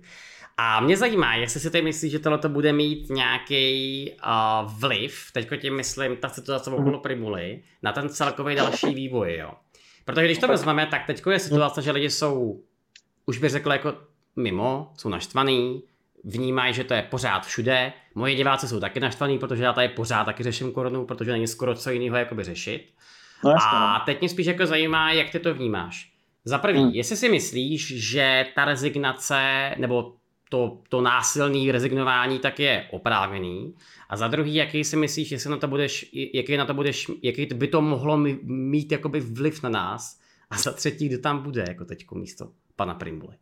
[0.57, 5.55] A mě zajímá, jestli si ty myslíš, že tohle bude mít nějaký uh, vliv, teďko
[5.55, 7.01] tím myslím ta situace okolo mhm.
[7.01, 9.51] Primuly, na ten celkový další vývoj, jo.
[10.05, 12.63] Protože když to vezmeme, tak teďko je situace, že lidi jsou,
[13.25, 13.93] už bych řekl, jako
[14.35, 15.83] mimo, jsou naštvaný,
[16.23, 17.93] vnímají, že to je pořád všude.
[18.15, 21.75] Moje diváci jsou taky naštvaný, protože já tady pořád taky řeším koronu, protože není skoro
[21.75, 22.93] co jiného jakoby řešit.
[23.43, 24.05] No, a no.
[24.05, 26.18] teď mě spíš jako zajímá, jak ty to vnímáš.
[26.49, 26.91] Za prvý, hmm.
[26.91, 30.13] jestli si myslíš, že ta rezignace nebo
[30.49, 33.73] to, to násilné rezignování tak je oprávněný.
[34.09, 37.45] A za druhý, jaký si myslíš, jestli na to budeš, jaký na to budeš, jaký
[37.45, 40.19] by to mohlo mít jakoby vliv na nás.
[40.49, 43.35] A za třetí, kdo tam bude jako teďko místo pana Primbuly.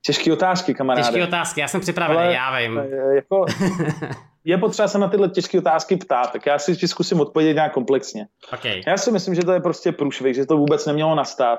[0.00, 1.08] Těžké otázky, kamaráde.
[1.08, 2.80] Těžké otázky, já jsem připravený, Ale, já vím.
[3.14, 3.44] Jako,
[4.46, 8.26] je potřeba se na tyhle těžké otázky ptát, tak já si zkusím odpovědět nějak komplexně.
[8.54, 8.82] Okay.
[8.86, 11.58] Já si myslím, že to je prostě průšvih, že to vůbec nemělo nastat.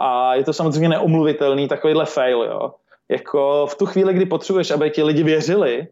[0.00, 2.74] A je to samozřejmě neomluvitelný takovýhle fail, jo.
[3.08, 5.88] Jako v tu chvíli, kdy potřebuješ, aby ti lidi věřili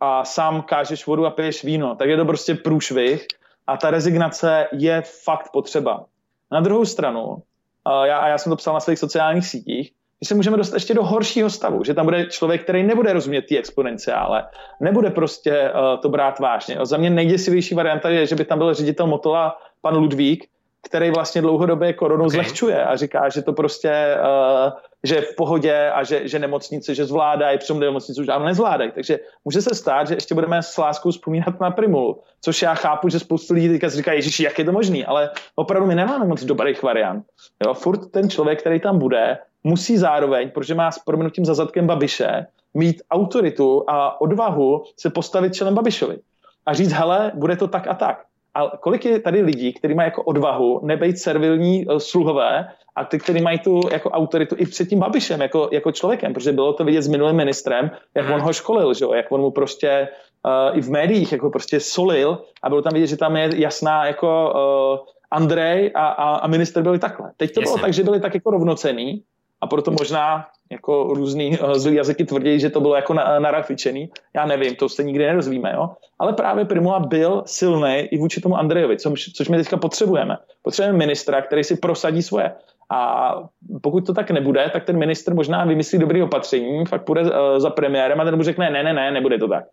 [0.00, 3.26] a sám kážeš vodu a piješ víno, tak je to prostě průšvih
[3.66, 6.04] a ta rezignace je fakt potřeba.
[6.52, 7.42] Na druhou stranu,
[7.84, 9.92] a já, a já jsem to psal na svých sociálních sítích,
[10.24, 13.42] že se můžeme dostat ještě do horšího stavu, že tam bude člověk, který nebude rozumět
[13.42, 14.44] ty exponenciále,
[14.80, 16.80] nebude prostě uh, to brát vážně.
[16.80, 20.48] O, za mě nejděsivější varianta je, že by tam byl ředitel Motola pan Ludvík,
[20.84, 22.30] který vlastně dlouhodobě koronu okay.
[22.30, 26.94] zlehčuje a říká, že to prostě, uh, že je v pohodě a že, že nemocnice,
[26.94, 28.90] že zvládají, přitom nemocnice už dávno nezvládají.
[28.94, 33.08] Takže může se stát, že ještě budeme s láskou vzpomínat na Primulu, což já chápu,
[33.08, 36.44] že spoustu lidí teďka říká, ježiši, jak je to možný, ale opravdu my nemáme moc
[36.44, 37.24] dobrých variant.
[37.66, 41.86] Jo, furt ten člověk, který tam bude, musí zároveň, protože má s proměnutím za zadkem
[41.86, 46.18] Babiše, mít autoritu a odvahu se postavit čelem Babišovi
[46.66, 48.24] a říct, hele, bude to tak a tak.
[48.54, 53.18] A kolik je tady lidí, kteří mají jako odvahu nebejt servilní uh, sluhové a ty,
[53.18, 56.84] kteří mají tu jako autoritu i před tím Babišem jako, jako člověkem, protože bylo to
[56.84, 59.06] vidět s minulým ministrem, jak on ho školil, že?
[59.14, 60.08] jak on mu prostě
[60.44, 64.06] uh, i v médiích jako prostě solil a bylo tam vidět, že tam je jasná
[64.06, 64.52] jako
[65.00, 67.32] uh, Andrej a, a, a minister byli takhle.
[67.36, 67.72] Teď to Jasně.
[67.72, 69.22] bylo tak, že byli tak jako rovnocený
[69.64, 74.10] a proto možná jako různý uh, zlý jazyky tvrdí, že to bylo jako na, narafičený.
[74.36, 75.90] Já nevím, to se nikdy nerozvíme, jo.
[76.18, 80.36] Ale právě Primula byl silný i vůči tomu Andrejovi, což, což my teďka potřebujeme.
[80.62, 82.52] Potřebujeme ministra, který si prosadí svoje.
[82.92, 83.34] A
[83.80, 87.70] pokud to tak nebude, tak ten ministr možná vymyslí dobrý opatření, fakt půjde uh, za
[87.70, 89.64] premiérem a ten mu řekne, ne, ne, ne, nebude to tak.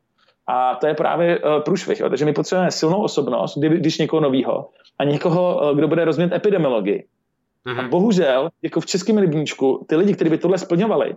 [0.48, 2.00] A to je právě průšvih.
[2.00, 2.10] Jo.
[2.10, 7.06] Takže my potřebujeme silnou osobnost, kdy, když někoho novýho, a někoho, kdo bude rozumět epidemiologii.
[7.66, 7.82] Aha.
[7.82, 11.16] A bohužel, jako v českém rybníčku, ty lidi, kteří by tohle splňovali,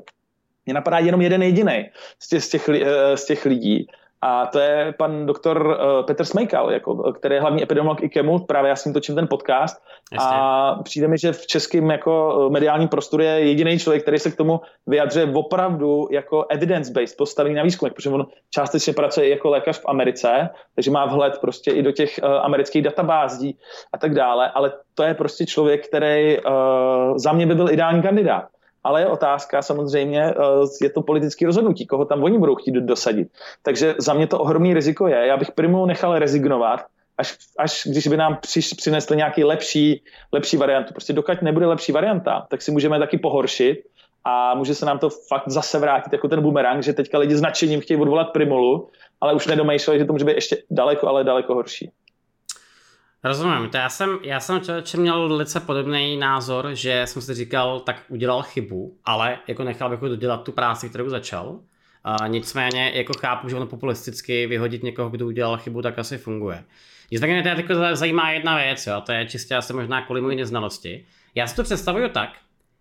[0.66, 3.86] mě napadá jenom jeden jediný z těch, z, těch, eh, z těch lidí.
[4.26, 8.68] A to je pan doktor uh, Petr Smejkal, jako, který je hlavní epidemiolog IKEMu, právě
[8.68, 9.82] já s ním točím ten podcast.
[10.12, 10.36] Jasně.
[10.36, 14.36] A přijde mi, že v českém jako mediálním prostoru je jediný člověk, který se k
[14.36, 19.88] tomu vyjadřuje opravdu jako evidence-based, postavený na výzkumech, protože on částečně pracuje jako lékař v
[19.88, 23.58] Americe, takže má vhled prostě i do těch uh, amerických databází
[23.92, 26.52] a tak dále, ale to je prostě člověk, který uh,
[27.16, 28.44] za mě by byl ideální kandidát
[28.84, 30.34] ale je otázka samozřejmě, eh,
[30.82, 33.28] je to politické rozhodnutí, koho tam oni budou chtít dosadit.
[33.62, 35.26] Takže za mě to ohromný riziko je.
[35.26, 36.80] Já bych Primu nechal rezignovat,
[37.18, 40.92] až, až když by nám přiš, přinesli nějaký lepší, lepší variantu.
[40.92, 43.78] Prostě dokud nebude lepší varianta, tak si můžeme taky pohoršit
[44.24, 47.80] a může se nám to fakt zase vrátit jako ten bumerang, že teďka lidi značením
[47.80, 48.88] chtějí odvolat Primulu,
[49.20, 51.90] ale už nedomýšleli, že to může být ještě daleko, ale daleko horší.
[53.24, 57.80] Rozumím, to já jsem, já jsem člověče měl velice podobný názor, že jsem si říkal,
[57.80, 61.60] tak udělal chybu, ale jako nechal bych ho dodělat tu práci, kterou začal.
[62.04, 66.64] A nicméně jako chápu, že ono populisticky vyhodit někoho, kdo udělal chybu, tak asi funguje.
[67.10, 71.04] Nicméně mě jako zajímá jedna věc, jo, to je čistě asi možná kvůli mojí neznalosti.
[71.34, 72.30] Já si to představuju tak,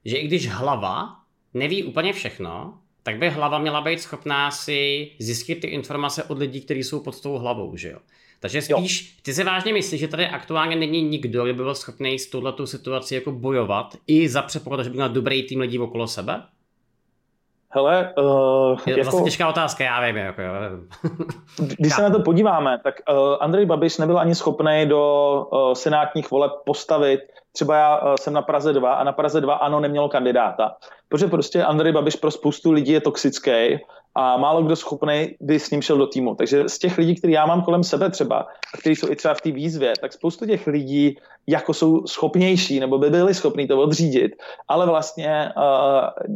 [0.06, 1.16] že i když hlava
[1.54, 6.62] neví úplně všechno, tak by hlava měla být schopná si zjistit ty informace od lidí,
[6.62, 8.00] kteří jsou pod tou hlavou, že jo?
[8.44, 9.22] Takže spíš, jo.
[9.26, 12.66] ty si vážně myslíš, že tady aktuálně není nikdo, kdo by byl schopný s touhletou
[12.66, 16.44] situací jako bojovat i za předpoklad, že by měl dobrý tým lidí okolo sebe?
[17.70, 20.18] Hele, uh, je jako, vlastně těžká otázka, já vím.
[20.18, 20.42] Jako,
[21.78, 26.32] když se na to podíváme, tak uh, Andrej Babiš nebyl ani schopný do uh, senátních
[26.32, 27.20] voleb postavit.
[27.52, 30.76] Třeba já uh, jsem na Praze 2 a na Praze 2 ano nemělo kandidáta.
[31.10, 33.80] Protože prostě Andrej Babiš pro spoustu lidí je toxický
[34.16, 36.36] a málo kdo schopný by s ním šel do týmu.
[36.36, 38.40] Takže z těch lidí, který já mám kolem sebe třeba,
[38.74, 42.80] a kteří jsou i třeba v té výzvě, tak spoustu těch lidí jako jsou schopnější
[42.80, 44.32] nebo by byli schopní to odřídit,
[44.68, 46.34] ale vlastně uh,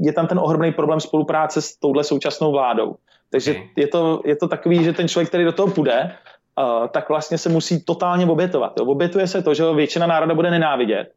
[0.00, 2.96] je tam ten ohromný problém spolupráce s touhle současnou vládou.
[3.30, 3.68] Takže okay.
[3.76, 6.12] je, to, je to takový, že ten člověk, který do toho půjde,
[6.58, 8.72] uh, tak vlastně se musí totálně obětovat.
[8.78, 8.84] Jo.
[8.84, 11.12] Obětuje se to, že většina národa bude nenávidět,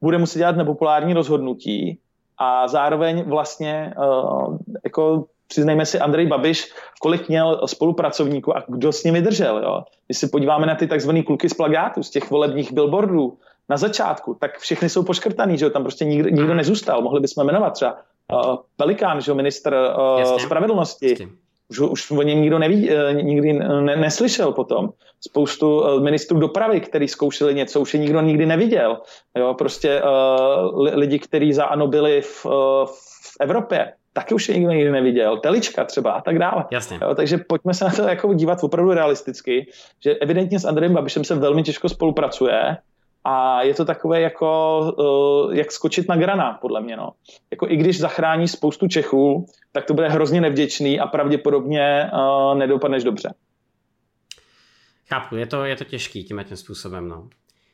[0.00, 1.98] bude muset dělat nepopulární rozhodnutí
[2.38, 9.04] a zároveň vlastně uh, jako přiznejme si, Andrej Babiš, kolik měl spolupracovníků a kdo s
[9.04, 9.58] ním vydržel.
[9.58, 9.84] Jo?
[10.06, 14.36] Když si podíváme na ty takzvané kluky z plagátu, z těch volebních billboardů na začátku,
[14.40, 15.70] tak všechny jsou poškrtaný, že jo?
[15.70, 17.02] tam prostě nikdo, nikdo nezůstal.
[17.02, 17.96] Mohli bychom jmenovat třeba
[18.32, 19.34] uh, Pelikán, že jo?
[19.34, 21.28] minister uh, spravedlnosti.
[21.68, 24.90] Už, už o něm nikdo neví, uh, nikdy ne, neslyšel potom.
[25.24, 29.00] Spoustu uh, ministrů dopravy, kteří zkoušeli něco, už je nikdo nikdy neviděl.
[29.38, 29.54] Jo?
[29.54, 32.52] Prostě uh, lidi, kteří za ANO byli v, uh,
[32.86, 35.38] v Evropě, taky už je nikdo nikdy neviděl.
[35.38, 36.64] Telička třeba a tak dále.
[36.70, 36.98] Jasně.
[37.02, 39.66] Jo, takže pojďme se na to jako dívat opravdu realisticky,
[40.04, 42.76] že evidentně s Andrejem Babišem se velmi těžko spolupracuje
[43.24, 46.96] a je to takové jako, uh, jak skočit na granát, podle mě.
[46.96, 47.10] No.
[47.50, 53.04] Jako i když zachrání spoustu Čechů, tak to bude hrozně nevděčný a pravděpodobně uh, nedopadneš
[53.04, 53.34] dobře.
[55.12, 57.08] Chápu, je to, je to těžký tím tím způsobem.
[57.08, 57.28] No.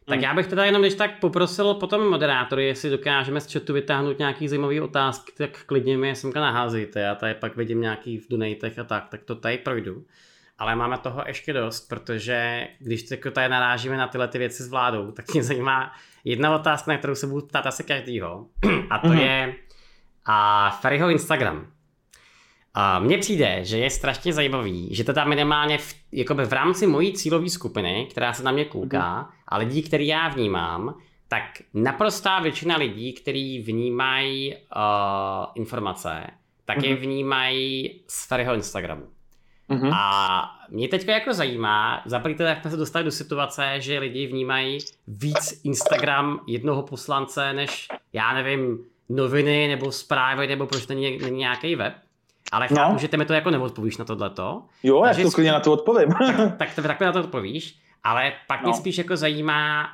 [0.05, 0.25] Tak hmm.
[0.25, 4.49] já bych teda jenom když tak poprosil potom moderátory, jestli dokážeme z chatu vytáhnout nějaký
[4.49, 7.01] zajímavý otázky, tak klidně mi je semka naházejte.
[7.01, 10.05] Já tady pak vidím nějaký v donatech a tak, tak to tady projdu.
[10.59, 14.69] Ale máme toho ještě dost, protože když jako tady narážíme na tyhle ty věci s
[14.69, 15.93] vládou, tak mě zajímá
[16.25, 18.47] jedna otázka, na kterou se budu ptát asi každýho.
[18.91, 19.21] A to mm-hmm.
[19.21, 19.55] je
[20.31, 21.67] a Ferryho Instagram.
[22.75, 26.87] A mně přijde, že je strašně zajímavý, že to tam minimálně v, jakoby v rámci
[26.87, 29.43] mojí cílové skupiny, která se na mě kouká, mm-hmm.
[29.49, 30.95] a lidí, který já vnímám,
[31.29, 31.43] tak
[31.75, 34.61] naprostá většina lidí, kteří vnímají uh,
[35.55, 36.27] informace,
[36.65, 36.85] tak mm-hmm.
[36.85, 37.01] je mhm.
[37.03, 39.07] vnímají z Ferryho Instagramu.
[39.71, 39.93] Mm-hmm.
[39.95, 44.79] A mě teď jako zajímá, zaprvé jak jsme se dostali do situace, že lidi vnímají
[45.07, 51.39] víc Instagram jednoho poslance, než já nevím, noviny nebo zprávy, nebo proč to není, není
[51.39, 51.95] nějaký web.
[52.53, 52.99] Ale chápu, no.
[52.99, 54.63] že ty mi to jako neodpovíš na tohleto.
[54.83, 56.09] Jo, já to klidně na to odpovím.
[56.59, 57.79] tak, tak, tak na to odpovíš.
[58.05, 58.69] Ale pak no.
[58.69, 59.89] mě spíš jako zajímá,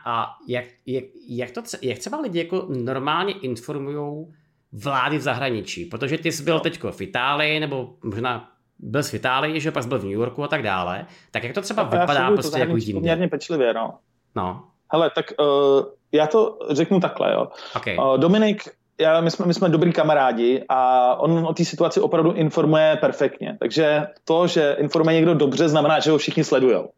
[0.49, 4.27] jak, jak, jak, to, jak třeba lidi jako normálně informují
[4.73, 6.61] vlády v zahraničí, protože ty jsi byl no.
[6.61, 10.49] teďko v Itálii, nebo možná byl v Itálii, že pak byl v New Yorku a
[10.49, 12.93] tak dále, tak jak to třeba no, vypadá prostě jako jinde?
[12.93, 13.99] poměrně pečlivě, no.
[14.37, 14.65] No.
[14.93, 17.49] Hele, tak uh, já to řeknu takhle, jo.
[17.77, 17.97] Okay.
[17.99, 18.69] Uh, Dominik,
[19.01, 23.57] já, my, jsme, my jsme dobrý kamarádi a on o té situaci opravdu informuje perfektně.
[23.61, 26.81] Takže to, že informuje někdo dobře, znamená, že ho všichni sledujou.
[26.81, 26.93] Okay.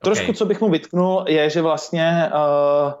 [0.00, 2.92] Trošku, co bych mu vytknul, je, že vlastně uh,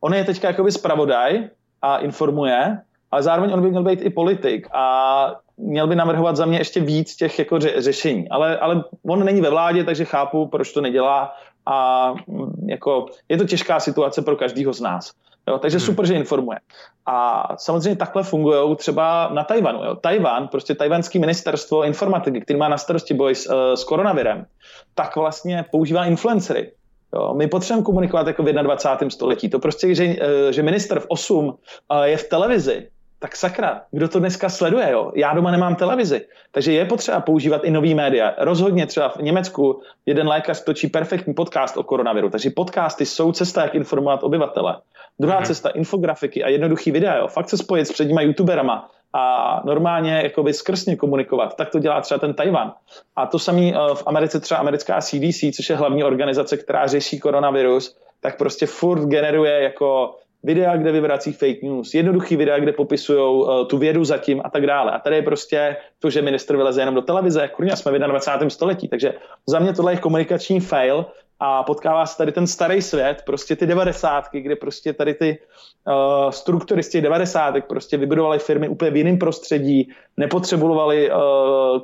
[0.00, 1.48] on je teďka jakoby zpravodaj
[1.82, 2.78] a informuje,
[3.10, 6.80] ale zároveň on by měl být i politik a měl by navrhovat za mě ještě
[6.80, 8.28] víc těch jako ře- řešení.
[8.28, 11.34] Ale, ale on není ve vládě, takže chápu, proč to nedělá
[11.66, 15.12] a mm, jako je to těžká situace pro každého z nás.
[15.48, 15.86] Jo, takže hmm.
[15.86, 16.58] super, že informuje.
[17.06, 19.84] A samozřejmě takhle fungují třeba na Tajvanu.
[19.84, 19.96] Jo.
[19.96, 24.46] Tajvan, prostě tajvanský ministerstvo informatiky, který má na starosti boj s, uh, s koronavirem,
[24.94, 26.72] tak vlastně používá influencery.
[27.14, 29.10] Jo, my potřebujeme komunikovat jako v 21.
[29.10, 29.48] století.
[29.48, 30.14] To prostě, že, uh,
[30.50, 31.54] že minister v 8 uh,
[32.02, 35.12] je v televizi, tak sakra, kdo to dneska sleduje, jo?
[35.14, 38.34] Já doma nemám televizi, takže je potřeba používat i nový média.
[38.38, 43.62] Rozhodně třeba v Německu jeden lékař točí perfektní podcast o koronaviru, takže podcasty jsou cesta,
[43.62, 44.76] jak informovat obyvatele.
[45.18, 45.46] Druhá mm-hmm.
[45.46, 47.28] cesta, infografiky a jednoduchý videa, jo?
[47.28, 51.56] fakt se spojit s předníma youtuberama a normálně jakoby skrsně komunikovat.
[51.56, 52.72] Tak to dělá třeba ten Tajvan.
[53.16, 57.20] A to samý eh, v Americe třeba americká CDC, což je hlavní organizace, která řeší
[57.20, 63.20] koronavirus, tak prostě furt generuje jako videa, kde vyvrací fake news, jednoduchý videa, kde popisují
[63.20, 64.92] uh, tu vědu zatím a tak dále.
[64.92, 68.50] A tady je prostě to, že minister vyleze jenom do televize, kurňa, jsme v 21.
[68.50, 69.14] století, takže
[69.46, 71.06] za mě tohle je komunikační fail
[71.44, 75.38] a potkává se tady ten starý svět, prostě ty devadesátky, kde prostě tady ty
[75.86, 81.18] uh, struktury z těch devadesátek prostě vybudovali firmy úplně v jiném prostředí, nepotřebovali uh,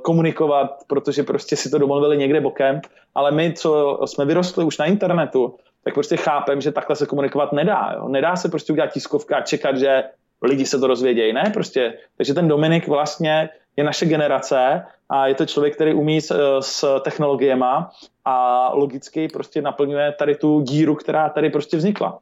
[0.03, 2.81] komunikovat, protože prostě si to domluvili někde bokem,
[3.15, 7.53] ale my, co jsme vyrostli už na internetu, tak prostě chápem, že takhle se komunikovat
[7.53, 7.93] nedá.
[7.97, 8.09] Jo?
[8.09, 10.03] Nedá se prostě udělat tiskovka a čekat, že
[10.43, 11.33] lidi se to rozvědějí.
[11.33, 11.95] Ne, prostě.
[12.17, 17.01] Takže ten Dominik vlastně je naše generace a je to člověk, který umí s, s
[17.01, 17.65] technologiemi
[18.25, 22.19] a logicky prostě naplňuje tady tu díru, která tady prostě vznikla.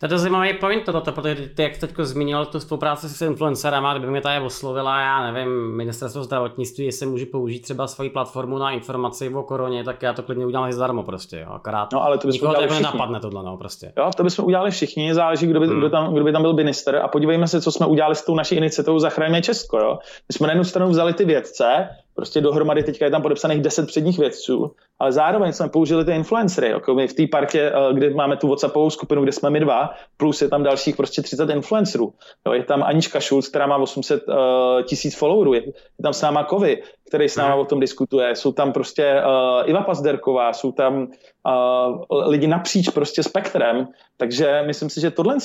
[0.00, 3.92] To je to zajímavý point toto, protože ty, jak teď zmínil tu spolupráci s influencerama,
[3.92, 8.70] kdyby mě tady oslovila, já nevím, ministerstvo zdravotnictví, jestli můžu použít třeba svoji platformu na
[8.70, 11.52] informaci o koroně, tak já to klidně udělám zadarmo prostě, jo.
[11.52, 13.92] akorát no, ale to nikoho to jako nenapadne tohle, no, prostě.
[13.96, 15.78] Jo, to bychom udělali všichni, záleží, kdo by, hmm.
[15.78, 18.34] kdo, tam, kdo by tam byl minister a podívejme se, co jsme udělali s tou
[18.34, 19.98] naší iniciativou Zachraňme Česko, jo.
[20.28, 21.88] My jsme na jednu stranu vzali ty vědce,
[22.20, 26.68] prostě dohromady teďka je tam podepsaných 10 předních vědců, ale zároveň jsme použili ty influencery,
[26.68, 29.90] jako my v té partě, eh, kde máme tu WhatsAppovou skupinu, kde jsme my dva,
[30.16, 32.12] plus je tam dalších prostě 30 influencerů.
[32.46, 34.34] Jo, je tam Anička Schulz, která má 800 uh,
[34.82, 38.52] tisíc followerů, je, je tam s náma Kovy, který s náma o tom diskutuje, jsou
[38.52, 45.00] tam prostě uh, Iva Pazderková, jsou tam uh, lidi napříč prostě spektrem, takže myslím si,
[45.00, 45.36] že tohle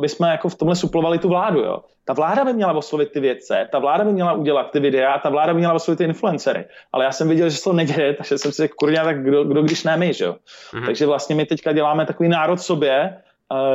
[0.00, 1.60] bychom jako v tomhle suplovali tu vládu.
[1.60, 1.78] Jo.
[2.04, 5.30] Ta vláda by měla oslovit ty vědce, ta vláda by měla udělat ty videa, ta
[5.30, 6.64] vláda by měla oslovit ty influencery.
[6.92, 9.44] Ale já jsem viděl, že se to neděje, takže jsem si řekl, kurňa, tak kdo,
[9.44, 10.36] kdo když ne my, že jo.
[10.72, 10.86] Mm-hmm.
[10.86, 13.16] Takže vlastně my teďka děláme takový národ sobě,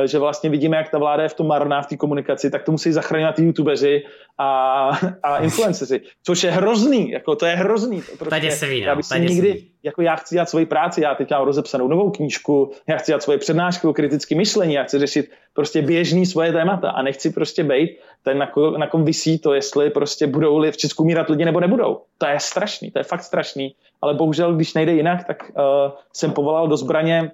[0.04, 2.72] že vlastně vidíme, jak ta vláda je v tom marná v té komunikaci, tak to
[2.72, 4.02] musí zachránit ty youtubeři
[4.38, 4.90] a,
[5.22, 8.02] a influenceři, což je hrozný, jako to je hrozný.
[8.02, 11.14] To prostě, se ví, já bych si nikdy, jako já chci dělat svoji práci, já
[11.14, 14.98] teď mám rozepsanou novou knížku, já chci dělat svoje přednášky o kritickém myšlení, já chci
[14.98, 17.90] řešit prostě běžný svoje témata a nechci prostě být
[18.22, 21.60] ten, na, ko, na kom vysí to, jestli prostě budou v Česku mírat lidi nebo
[21.60, 22.00] nebudou.
[22.18, 26.32] To je strašný, to je fakt strašný, ale bohužel, když nejde jinak, tak uh, jsem
[26.32, 27.32] povolal do zbraně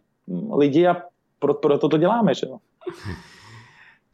[0.57, 0.97] lidi a
[1.39, 2.59] proto, proto to děláme, že jo.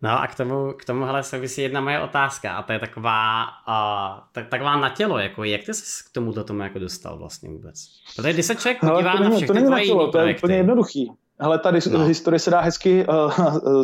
[0.02, 3.44] No a k tomu, k tomu hele, souvisí jedna moje otázka a to je taková,
[3.68, 7.50] uh, tak, taková na tělo, jako jak ty jsi k tomuto tomu jako dostal vlastně
[7.50, 7.88] vůbec?
[8.16, 10.56] Protože když se člověk podívá na všechny to není tvoje na tělo, to je úplně
[10.56, 11.12] jednoduchý.
[11.42, 12.04] Hele, ta no.
[12.04, 13.82] historie se dá hezky uh,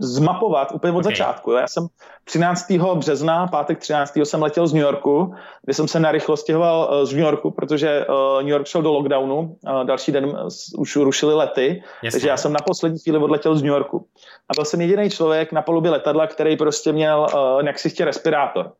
[0.00, 1.12] zmapovat úplně od okay.
[1.12, 1.50] začátku.
[1.50, 1.56] Jo.
[1.56, 1.86] Já jsem
[2.24, 2.70] 13.
[2.94, 4.16] března, pátek 13.
[4.16, 8.06] jsem letěl z New Yorku, kde jsem se narychlo stěhoval uh, z New Yorku, protože
[8.06, 10.36] uh, New York šel do lockdownu, uh, další den
[10.78, 12.10] už rušili lety, Jasně.
[12.10, 14.06] takže já jsem na poslední chvíli odletěl z New Yorku.
[14.48, 18.72] A byl jsem jediný člověk na palubě letadla, který prostě měl uh, jaksi respirátor.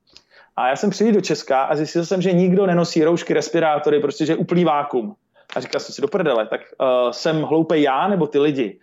[0.56, 4.32] A já jsem přijel do Česka a zjistil jsem, že nikdo nenosí roušky, respirátory, protože
[4.32, 5.14] je úplný vákum.
[5.54, 8.78] A říkal jsem si do prdele, tak uh, jsem hloupý já nebo ty lidi.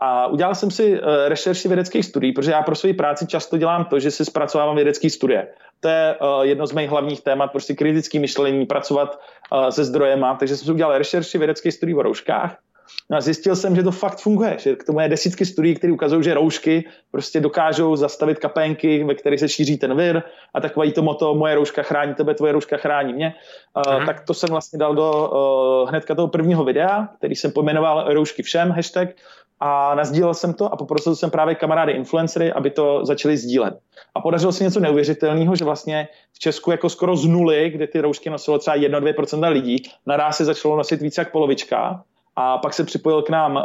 [0.00, 3.84] A udělal jsem si uh, rešerši vědeckých studií, protože já pro svoji práci často dělám
[3.84, 5.48] to, že si zpracovávám vědecké studie.
[5.80, 9.20] To je uh, jedno z mých hlavních témat, prostě kritické myšlení, pracovat
[9.52, 10.34] uh, se zdrojema.
[10.34, 12.56] Takže jsem si udělal rešerši vědeckých studií o rouškách
[13.10, 15.92] No a zjistil jsem, že to fakt funguje, že k tomu je desítky studií, které
[15.92, 20.22] ukazují, že roušky prostě dokážou zastavit kapenky, ve kterých se šíří ten vir
[20.54, 23.34] a takový to moto moje rouška chrání tebe, tvoje rouška chrání mě.
[23.86, 28.14] Uh, tak to jsem vlastně dal do uh, hnedka toho prvního videa, který jsem pojmenoval
[28.14, 29.08] roušky všem, hashtag,
[29.60, 33.74] a nazdílel jsem to a poprosil jsem právě kamarády influencery, aby to začali sdílet.
[34.14, 38.00] A podařilo se něco neuvěřitelného, že vlastně v Česku jako skoro z nuly, kde ty
[38.00, 42.04] roušky nosilo třeba 1-2% lidí, naraz se začalo nosit více jak polovička
[42.36, 43.62] a pak se připojil k nám uh,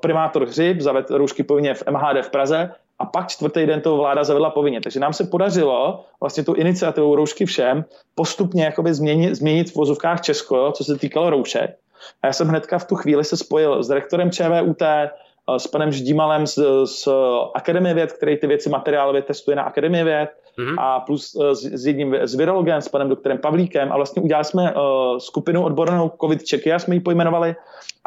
[0.00, 4.24] primátor Hřib, zavedl roušky povinně v MHD v Praze a pak čtvrtý den to vláda
[4.24, 4.80] zavedla povinně.
[4.80, 10.20] Takže nám se podařilo vlastně tu iniciativu roušky všem postupně jakoby změnit, změnit v vozovkách
[10.20, 11.76] Česko, co se týkalo roušek.
[12.22, 14.82] A já jsem hnedka v tu chvíli se spojil s direktorem ČVUT,
[15.50, 17.08] Eh, s panem Ždímalem z, z
[17.54, 20.74] Akademie věd, který ty věci materiálově testuje na Akademie věd mm-hmm.
[20.78, 24.44] a plus eh, s, s jedním s virologem, s panem doktorem Pavlíkem a vlastně udělali
[24.44, 26.40] jsme uh, skupinu odbornou COVID
[26.74, 27.56] a jsme ji pojmenovali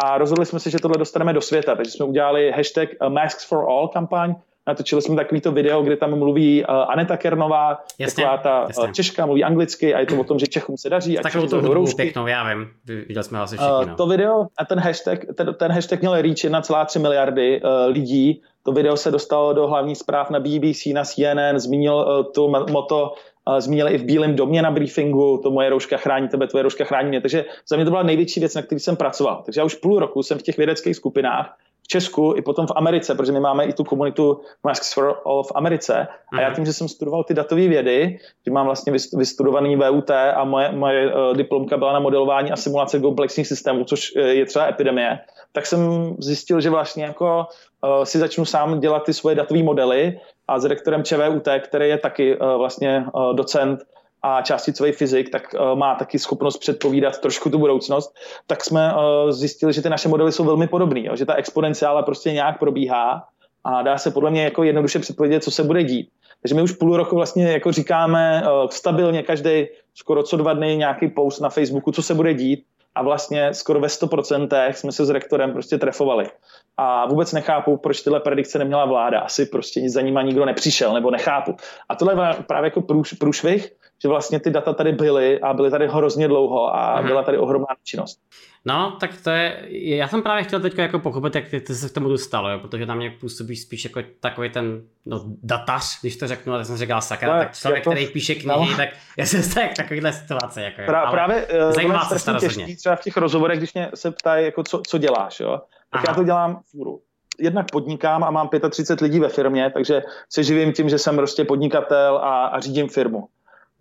[0.04, 3.60] a rozhodli jsme se, že tohle dostaneme do světa, takže jsme udělali hashtag Masks for
[3.70, 4.36] All kampaň,
[4.68, 8.94] Natočili jsme takovýto video, kde tam mluví uh, Aneta Kernová, jasně, taková ta jasně.
[8.94, 11.18] Češka, mluví anglicky a je to o tom, že Čechům se daří.
[11.24, 12.68] Takovou to hudbu pěknou, já vím,
[13.08, 13.92] viděl jsme asi všichni.
[13.92, 18.42] Uh, to video a ten hashtag, ten, ten hashtag měl reach 1,3 miliardy uh, lidí.
[18.67, 23.13] To video se dostalo do hlavních zpráv na BBC, na CNN, zmínil uh, to moto
[23.47, 26.86] uh, zmínili i v Bílém domě na briefingu, to moje rouška chrání tebe, tvoje rouška
[26.86, 27.21] chrání mě.
[27.21, 29.41] Takže za mě to byla největší věc, na který jsem pracoval.
[29.45, 31.57] Takže já už půl roku jsem v těch vědeckých skupinách
[31.88, 35.44] v Česku i potom v Americe, protože my máme i tu komunitu Masks for All
[35.44, 36.08] v Americe.
[36.34, 36.56] A já mhm.
[36.56, 41.14] tím, že jsem studoval ty datové vědy, že mám vlastně vystudovaný VUT a moje, moje
[41.14, 45.20] uh, diplomka byla na modelování a simulace komplexních systémů, což uh, je třeba epidemie,
[45.52, 45.80] tak jsem
[46.20, 47.46] zjistil, že vlastně jako
[47.84, 51.98] uh, si začnu sám dělat ty svoje datové modely a s rektorem ČVUT, který je
[51.98, 53.80] taky vlastně docent
[54.28, 58.15] a částicový fyzik, tak uh, má taky schopnost předpovídat trošku tu budoucnost,
[58.47, 62.32] tak jsme uh, zjistili, že ty naše modely jsou velmi podobné, že ta exponenciála prostě
[62.32, 63.23] nějak probíhá
[63.63, 66.09] a dá se podle mě jako jednoduše předpovědět, co se bude dít.
[66.41, 70.78] Takže my už půl roku vlastně jako říkáme uh, stabilně každý skoro co dva dny
[70.78, 72.63] nějaký post na Facebooku, co se bude dít
[72.97, 76.30] a vlastně skoro ve 100% jsme se s rektorem prostě trefovali.
[76.78, 79.19] A vůbec nechápu, proč tyhle predikce neměla vláda.
[79.19, 81.55] Asi prostě za nima nikdo nepřišel, nebo nechápu.
[81.89, 83.71] A tohle je právě jako průš, průšvih,
[84.02, 87.68] že vlastně ty data tady byly a byly tady hrozně dlouho a byla tady ohromná
[87.84, 88.20] činnost.
[88.66, 91.89] No, tak to je, já jsem právě chtěl teď jako pochopit, jak ty, ty se
[91.89, 96.18] k tomu dostalo, jo, protože tam mě působí spíš jako takový ten no, datař, když
[96.18, 98.78] to řeknu, ale jsem říkal sakra, no, tak člověk, jako, který píše knihy, no.
[98.78, 100.62] tak já jsem z takovýhle situace.
[100.62, 103.89] Jako, Pra, ale právě eh, zajímá se to těžký, třeba v těch rozhovorech, když mě
[103.95, 106.06] se ptají, jako co, co děláš, jo, tak Aha.
[106.08, 107.02] já to dělám fůru
[107.39, 111.45] jednak podnikám a mám 35 lidí ve firmě, takže se živím tím, že jsem prostě
[111.45, 113.28] podnikatel a, a řídím firmu.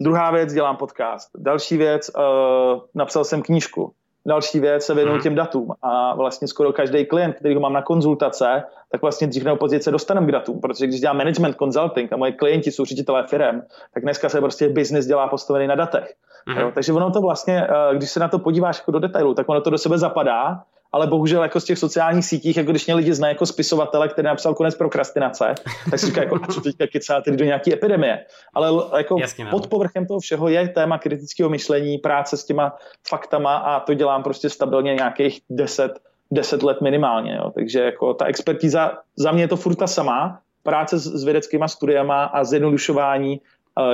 [0.00, 1.30] Druhá věc, dělám podcast.
[1.38, 3.92] Další věc, uh, napsal jsem knížku.
[4.26, 5.22] Další věc se věnuju mhm.
[5.22, 9.44] těm datům a vlastně skoro každý klient, který ho mám na konzultace, tak vlastně dřív
[9.44, 12.84] nebo později se dostaneme k datům, protože když dělám management consulting a moje klienti jsou
[12.84, 13.62] ředitelé firm,
[13.94, 16.14] tak dneska se prostě business dělá postavený na datech.
[16.48, 16.60] Uh-huh.
[16.60, 19.48] Jo, takže ono to vlastně, eh, když se na to podíváš jako do detailu, tak
[19.48, 20.62] ono to do sebe zapadá
[20.92, 24.26] ale bohužel jako z těch sociálních sítích, jako když mě lidi znají jako spisovatele, který
[24.26, 25.54] napsal konec prokrastinace,
[25.90, 28.24] tak si říká, jako, co teďka kecá tedy do nějaké epidemie.
[28.54, 29.50] Ale jako Jasně, no.
[29.50, 32.76] pod povrchem toho všeho je téma kritického myšlení, práce s těma
[33.08, 35.92] faktama a to dělám prostě stabilně nějakých 10,
[36.30, 37.34] 10 let minimálně.
[37.36, 37.50] Jo.
[37.54, 41.68] Takže jako ta expertíza, za mě je to furt ta samá, práce s, s vědeckýma
[41.68, 43.40] studiama a zjednodušování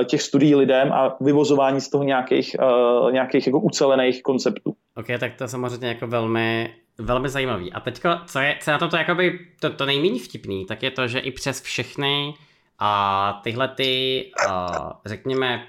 [0.05, 4.75] těch studií lidem a vyvozování z toho nějakých, uh, nějakých jako ucelených konceptů.
[4.95, 7.73] Ok, tak to je samozřejmě jako velmi velmi zajímavý.
[7.73, 10.91] A teďko, co je, co je na tomto jakoby to, to nejméně vtipný, tak je
[10.91, 12.33] to, že i přes všechny
[12.79, 15.67] a tyhle ty, a, řekněme,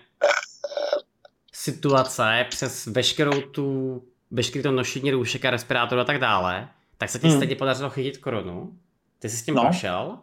[1.53, 7.19] situace, přes veškerou tu, veškerý to nošení roušek a respirátoru a tak dále, tak se
[7.19, 7.37] ti hmm.
[7.37, 8.73] stejně podařilo chytit koronu.
[9.19, 9.63] Ty jsi s tím no.
[9.63, 10.19] prošel.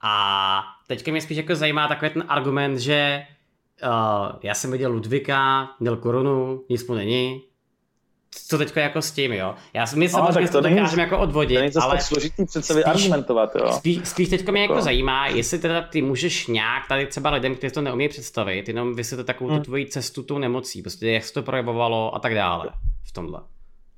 [0.00, 3.22] A teďka mě spíš jako zajímá takový ten argument, že
[3.84, 7.42] uh, já jsem viděl Ludvika, měl korunu, nic mu není,
[8.48, 9.54] co teďko jako s tím, jo.
[9.74, 11.94] Já si myslím, že to dokážeme jako odvodit, není ale...
[11.94, 13.72] tak složitý přece spíš, argumentovat, jo.
[13.72, 17.54] Spíš, spíš teďko mě jako, jako zajímá, jestli teda ty můžeš nějak tady třeba lidem,
[17.54, 19.58] kteří to neumí představit, jenom vysvětlit takovou hmm.
[19.58, 22.70] tu tvoji cestu tou nemocí, prostě jak se to projevovalo a tak dále
[23.08, 23.40] v tomhle.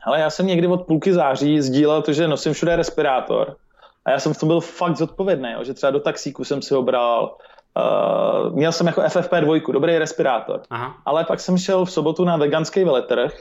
[0.05, 3.57] Ale já jsem někdy od půlky září sdílel to, že nosím všude respirátor.
[4.05, 6.75] A já jsem v tom byl fakt zodpovědný, jo, že třeba do taxíku jsem si
[6.75, 7.37] ho bral,
[7.77, 10.63] Uh, měl jsem jako FFP2, dobrý respirátor.
[10.71, 10.95] Aha.
[11.07, 13.33] Ale pak jsem šel v sobotu na veganský veletrh,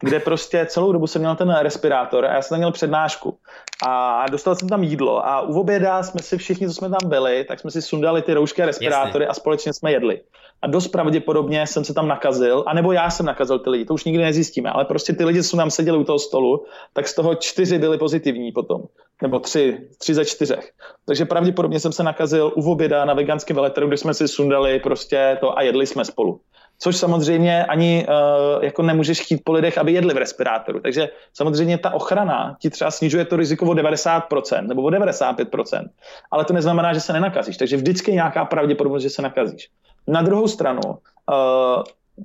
[0.00, 3.38] kde prostě celou dobu jsem měl ten respirátor a já jsem tam měl přednášku.
[3.86, 7.44] A dostal jsem tam jídlo a u oběda jsme si všichni, co jsme tam byli,
[7.44, 9.30] tak jsme si sundali ty roušky a respirátory Jasně.
[9.30, 10.20] a společně jsme jedli.
[10.62, 14.04] A dost pravděpodobně jsem se tam nakazil, anebo já jsem nakazil ty lidi, to už
[14.04, 17.34] nikdy nezjistíme, ale prostě ty lidi, co tam seděli u toho stolu, tak z toho
[17.34, 18.82] čtyři byli pozitivní potom,
[19.22, 20.72] nebo tři, tři ze čtyřech.
[21.06, 25.38] Takže pravděpodobně jsem se nakazil u oběda na veganském veletru, kde jsme si sundali prostě
[25.40, 26.40] to a jedli jsme spolu
[26.78, 30.80] což samozřejmě ani uh, jako nemůžeš chtít po lidech, aby jedli v respirátoru.
[30.80, 35.88] Takže samozřejmě ta ochrana ti třeba snižuje to riziko o 90% nebo o 95%,
[36.30, 37.56] ale to neznamená, že se nenakazíš.
[37.56, 39.68] Takže vždycky je nějaká pravděpodobnost, že se nakazíš.
[40.06, 41.82] Na druhou stranu, uh,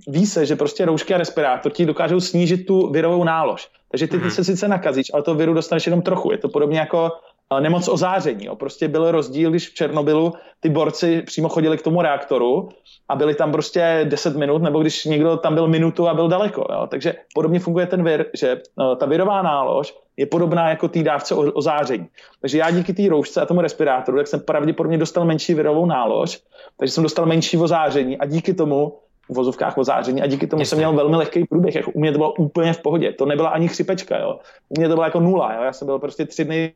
[0.07, 3.69] ví se, že prostě roušky a respirátor ti dokážou snížit tu virovou nálož.
[3.91, 4.31] Takže ty, ty mhm.
[4.31, 6.31] se sice nakazíš, ale to viru dostaneš jenom trochu.
[6.31, 7.11] Je to podobně jako
[7.59, 8.45] nemoc ozáření.
[8.45, 8.55] Jo.
[8.55, 12.69] Prostě byl rozdíl, když v Černobylu ty borci přímo chodili k tomu reaktoru
[13.09, 16.65] a byli tam prostě 10 minut, nebo když někdo tam byl minutu a byl daleko.
[16.69, 16.87] Jo.
[16.87, 21.35] Takže podobně funguje ten vir, že no, ta virová nálož je podobná jako té dávce
[21.35, 22.07] ozáření.
[22.41, 26.41] Takže já díky té roušce a tomu respirátoru, tak jsem pravděpodobně dostal menší virovou nálož,
[26.77, 28.93] takže jsem dostal menší ozáření a díky tomu
[29.29, 30.69] v vozovkách ozáření a díky tomu Jasně.
[30.69, 31.75] jsem měl velmi lehký průběh.
[31.75, 33.13] Jako u mě to bylo úplně v pohodě.
[33.13, 34.19] To nebyla ani chřipečka.
[34.19, 34.39] Jo.
[34.69, 35.53] U mě to bylo jako nula.
[35.53, 35.63] Jo.
[35.63, 36.73] Já jsem byl prostě tři dny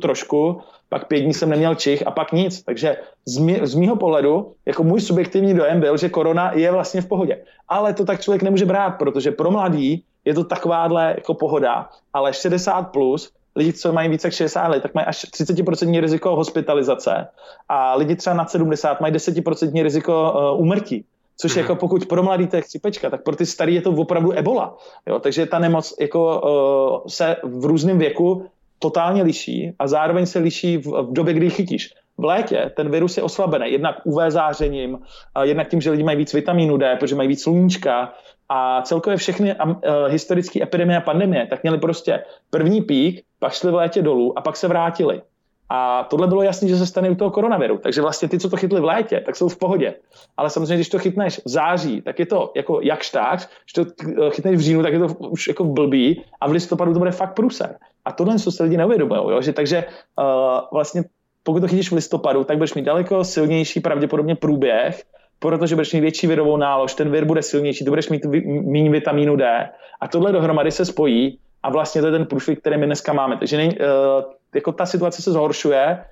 [0.00, 2.62] trošku, pak pět dní jsem neměl čich a pak nic.
[2.62, 7.00] Takže z, mý, z mýho pohledu, jako můj subjektivní dojem byl, že korona je vlastně
[7.00, 7.44] v pohodě.
[7.68, 12.32] Ale to tak člověk nemůže brát, protože pro mladý je to takováhle jako pohoda, ale
[12.32, 17.26] 60 plus, lidi, co mají více jak 60 let, tak mají až 30% riziko hospitalizace
[17.68, 21.04] a lidi třeba nad 70 mají 10% riziko uh, úmrtí.
[21.36, 21.60] Což mm.
[21.60, 24.76] jako pokud pro mladý to je chřipečka, tak pro ty starý je to opravdu ebola.
[25.06, 25.18] Jo?
[25.18, 28.46] Takže ta nemoc jako, uh, se v různém věku
[28.78, 31.90] totálně liší a zároveň se liší v, v době, kdy chytíš.
[32.18, 34.98] V létě ten virus je oslabený, jednak UV zářením,
[35.42, 38.12] jednak tím, že lidi mají víc vitamínu D, protože mají víc sluníčka
[38.48, 39.72] a celkově všechny uh,
[40.08, 44.42] historické epidemie a pandemie tak měly prostě první pík, pak šli v létě dolů a
[44.42, 45.22] pak se vrátili.
[45.68, 47.78] A tohle bylo jasné, že se stane u toho koronaviru.
[47.78, 49.94] Takže vlastně ty, co to chytli v létě, tak jsou v pohodě.
[50.36, 54.04] Ale samozřejmě, když to chytneš v září, tak je to jako jak štář, když to
[54.26, 57.10] eh, chytneš v říjnu, tak je to už jako blbý a v listopadu to bude
[57.10, 57.76] fakt průser.
[58.04, 59.42] A tohle co se lidi neuvědomují.
[59.42, 59.84] Že takže
[60.18, 60.24] uh,
[60.72, 61.04] vlastně
[61.42, 65.02] pokud to chytíš v listopadu, tak budeš mít daleko silnější pravděpodobně průběh,
[65.38, 68.24] protože budeš mít větší virovou nálož, ten vir bude silnější, tu budeš mít
[68.64, 72.76] méně vitamínu D a tohle dohromady se spojí a vlastně to je ten průšvih, který
[72.76, 73.36] my dneska máme.
[73.36, 76.04] Takže nej, uh, jako ta situace se zhoršuje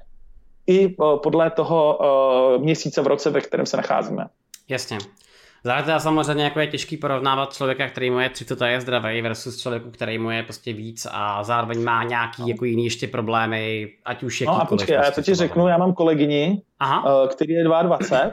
[0.66, 1.98] i uh, podle toho
[2.56, 4.26] uh, měsíce v roce, ve kterém se nacházíme.
[4.68, 4.98] Jasně.
[5.64, 9.60] Zároveň teda samozřejmě jako je těžký porovnávat člověka, který mu je 30 je zdravý versus
[9.60, 12.48] člověku, který mu je prostě víc a zároveň má nějaký no.
[12.48, 15.68] jako jiný ještě problémy, ať už je No a počkej, prostě já to ti řeknu,
[15.68, 17.28] já mám kolegyni, Aha.
[17.28, 18.32] který je 22,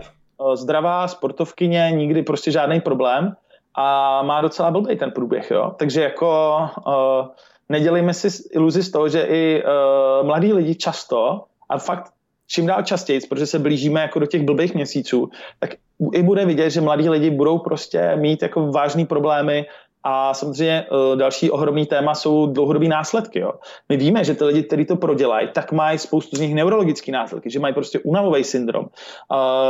[0.55, 3.36] zdravá, sportovkyně, nikdy prostě žádný problém
[3.76, 5.76] a má docela blbý ten průběh, jo.
[5.80, 7.28] Takže jako uh,
[7.69, 12.11] nedělejme si iluzi z toho, že i uh, mladí lidi často, a fakt
[12.47, 15.69] čím dál častěji, protože se blížíme jako do těch blbých měsíců, tak
[16.13, 19.65] i bude vidět, že mladí lidi budou prostě mít jako vážné problémy
[20.03, 23.39] a samozřejmě uh, další ohromný téma jsou dlouhodobé následky.
[23.39, 23.51] Jo.
[23.89, 27.49] My víme, že ty lidi, kteří to prodělají, tak mají spoustu z nich neurologické následky,
[27.49, 28.85] že mají prostě únavový syndrom,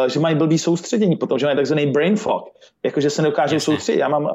[0.08, 2.44] že mají blbý soustředění, potom, že mají takzvaný brain fog,
[2.84, 4.00] jakože se nedokážou soustředit.
[4.00, 4.32] Já mám uh,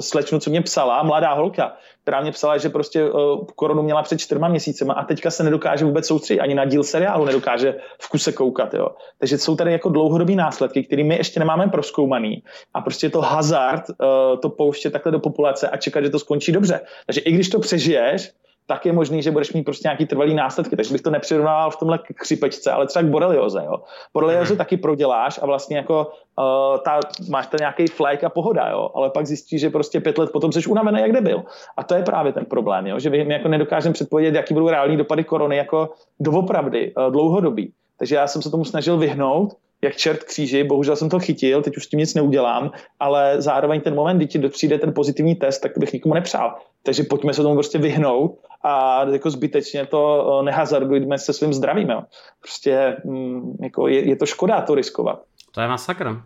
[0.00, 1.76] slečnu, co mě psala, mladá holka,
[2.06, 5.84] která mě psala, že prostě uh, koronu měla před čtyřma měsícema a teďka se nedokáže
[5.84, 8.74] vůbec soustředit, ani na díl seriálu nedokáže v kuse koukat.
[8.74, 8.88] Jo.
[9.18, 12.42] Takže jsou tady jako dlouhodobý následky, které my ještě nemáme proskoumaný
[12.74, 16.52] a prostě to hazard uh, to pouštět takhle do populace a čekat, že to skončí
[16.52, 16.80] dobře.
[17.06, 18.32] Takže i když to přežiješ,
[18.66, 20.76] tak je možný, že budeš mít prostě nějaký trvalý následky.
[20.76, 23.62] Takže bych to nepřirovnával v tomhle křipečce, ale třeba k borelioze.
[23.64, 23.82] Jo.
[24.14, 24.58] Borelioze mm.
[24.58, 26.06] taky proděláš a vlastně jako
[26.38, 28.90] uh, ta, máš ten nějaký flajk a pohoda, jo.
[28.94, 31.42] ale pak zjistíš, že prostě pět let potom jsi unavený, jak nebyl.
[31.76, 32.98] A to je právě ten problém, jo.
[32.98, 35.90] že my jako nedokážeme předpovědět, jaký budou reální dopady korony jako
[36.20, 37.72] doopravdy, uh, dlouhodobý.
[37.98, 41.76] Takže já jsem se tomu snažil vyhnout, jak čert kříži, bohužel jsem to chytil, teď
[41.76, 42.70] už s tím nic neudělám,
[43.00, 46.54] ale zároveň ten moment, kdy ti přijde ten pozitivní test, tak bych nikomu nepřál.
[46.82, 50.00] Takže pojďme se tomu prostě vyhnout a jako zbytečně to
[50.40, 51.90] eh, nehazardujme se svým zdravím.
[51.90, 52.02] Jo.
[52.40, 55.22] Prostě mm, jako je, je, to škoda to riskovat.
[55.54, 56.22] To je masakr.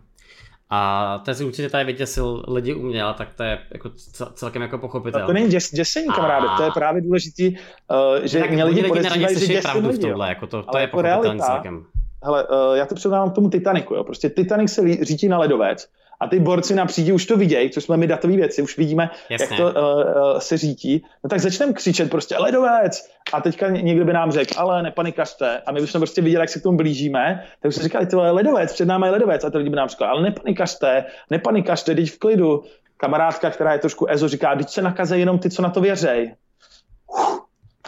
[0.72, 3.90] A to si určitě tady vyděsil lidi uměl, tak to je jako
[4.34, 5.26] celkem jako pochopitelné.
[5.26, 6.56] To není děs, děsení, kamaráde, a...
[6.56, 7.56] to je právě důležitý, uh,
[8.22, 11.44] že mě lidi podezřívají, že děsí pravdu v tomhle, jako to, to je jako realita,
[11.44, 11.84] celkem.
[12.24, 14.04] Hele, uh, já to předávám k tomu Titaniku, jo.
[14.04, 15.88] Prostě Titanic se řítí na ledovec
[16.20, 19.10] a ty borci na přídi už to vidějí, což jsme my datové věci, už vidíme,
[19.30, 19.46] Jasně.
[19.50, 21.04] jak to uh, uh, se řítí.
[21.24, 25.62] No tak začneme křičet prostě ledovec a teďka někdo by nám řekl, ale nepanikařte.
[25.66, 28.24] A my bychom prostě viděli, jak se k tomu blížíme, tak už jsme říkali, to
[28.24, 29.44] je ledovec, před námi je ledovec.
[29.44, 32.62] A ty lidi by nám říkali, ale nepanikařte, nepanikařte, teď v klidu.
[32.96, 36.34] Kamarádka, která je trošku ezo, říká, teď se nakaze jenom ty, co na to věřej.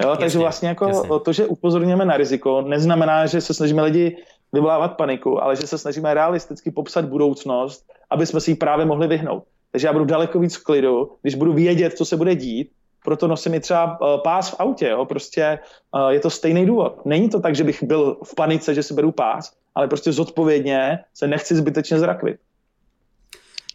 [0.01, 1.09] Jo, jasně, takže vlastně jako jasně.
[1.25, 4.17] to, že upozorňujeme na riziko, neznamená, že se snažíme lidi
[4.53, 9.07] vyvolávat paniku, ale že se snažíme realisticky popsat budoucnost, aby jsme si ji právě mohli
[9.07, 9.45] vyhnout.
[9.73, 12.71] Takže já budu daleko víc v klidu, když budu vědět, co se bude dít,
[13.05, 15.05] proto nosím i třeba eh, pás v autě, jo?
[15.05, 17.07] prostě eh, je to stejný důvod.
[17.07, 20.99] Není to tak, že bych byl v panice, že si beru pás, ale prostě zodpovědně
[21.15, 22.37] se nechci zbytečně zrakvit.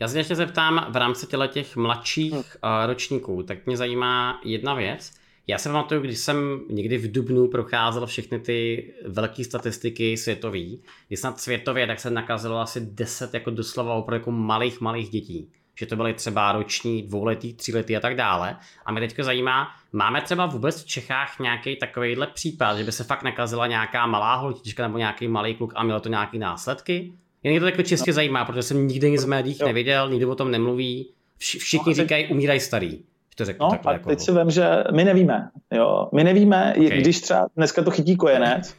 [0.02, 2.44] Já se ještě zeptám v rámci těch mladších hmm.
[2.86, 5.12] Ročníků, tak mě zajímá jedna věc.
[5.50, 11.18] Já se pamatuju, když jsem někdy v Dubnu procházel všechny ty velké statistiky světový, kdy
[11.18, 15.50] snad světově, tak se nakazilo asi 10 jako doslova opravdu jako malých, malých dětí.
[15.80, 18.58] Že to byly třeba roční, dvouletý, tříletý a tak dále.
[18.86, 23.04] A mě teďka zajímá, máme třeba vůbec v Čechách nějaký takovýhle případ, že by se
[23.04, 27.14] fakt nakazila nějaká malá holčička nebo nějaký malý kluk a mělo to nějaké následky?
[27.44, 28.16] Jen mě to jako čistě no.
[28.16, 31.12] zajímá, protože jsem nikdy nic v médiích neviděl, nikdo o tom nemluví.
[31.38, 33.00] Všichni no, říkají, umírají starý
[33.38, 33.92] to řeknu no, takhle.
[33.92, 34.10] A jako...
[34.10, 35.50] teď si vím, že my nevíme.
[35.72, 36.10] Jo.
[36.12, 37.02] My nevíme, okay.
[37.02, 38.76] když třeba dneska to chytí kojenec,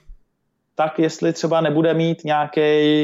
[0.75, 2.61] tak jestli třeba nebude mít nějaký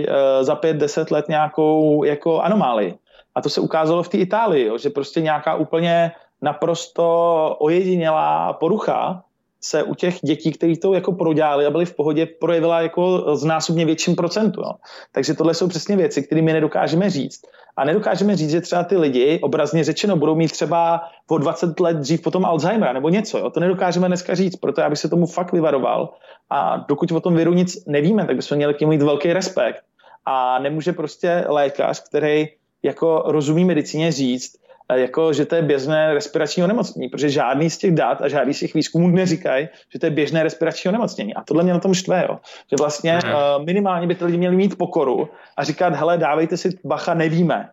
[0.06, 2.94] uh, za pět, deset let nějakou jako anomálii.
[3.34, 9.23] A to se ukázalo v té Itálii, jo, že prostě nějaká úplně naprosto ojedinělá porucha
[9.64, 13.86] se u těch dětí, kteří to jako prodělali a byli v pohodě, projevila jako znásobně
[13.86, 14.60] větším procentu.
[14.60, 14.70] Jo.
[15.12, 17.40] Takže tohle jsou přesně věci, které my nedokážeme říct.
[17.76, 21.96] A nedokážeme říct, že třeba ty lidi, obrazně řečeno, budou mít třeba po 20 let
[21.96, 23.38] dřív potom Alzheimera nebo něco.
[23.38, 23.50] Jo?
[23.50, 26.14] To nedokážeme dneska říct, proto já bych se tomu fakt vyvaroval.
[26.50, 29.80] A dokud o tom viru nic nevíme, tak bychom měli k němu mít velký respekt.
[30.26, 32.48] A nemůže prostě lékař, který
[32.82, 34.56] jako rozumí medicíně říct,
[34.92, 38.60] jako, že to je běžné respirační onemocnění, protože žádný z těch dat a žádný z
[38.60, 41.34] těch výzkumů neříkají, že to je běžné respirační onemocnění.
[41.34, 42.38] A tohle mě na tom štve, jo.
[42.70, 46.78] že vlastně uh, minimálně by ty lidi měli mít pokoru a říkat, hele, dávejte si
[46.84, 47.68] bacha, nevíme.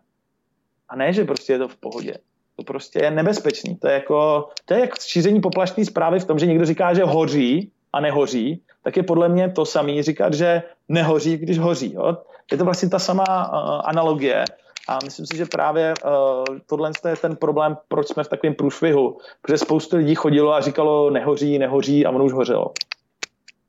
[0.88, 2.14] A ne, že prostě je to v pohodě.
[2.56, 3.76] To prostě je nebezpečný.
[3.76, 7.04] To je jako, to je jako šíření poplašní zprávy v tom, že někdo říká, že
[7.04, 11.92] hoří a nehoří, tak je podle mě to samý říkat, že nehoří, když hoří.
[11.94, 12.16] Jo?
[12.52, 14.44] Je to vlastně ta samá uh, analogie.
[14.88, 19.18] A myslím si, že právě uh, tohle je ten problém, proč jsme v takovém průšvihu.
[19.42, 22.72] Protože spoustu lidí chodilo a říkalo nehoří, nehoří a ono už hořelo.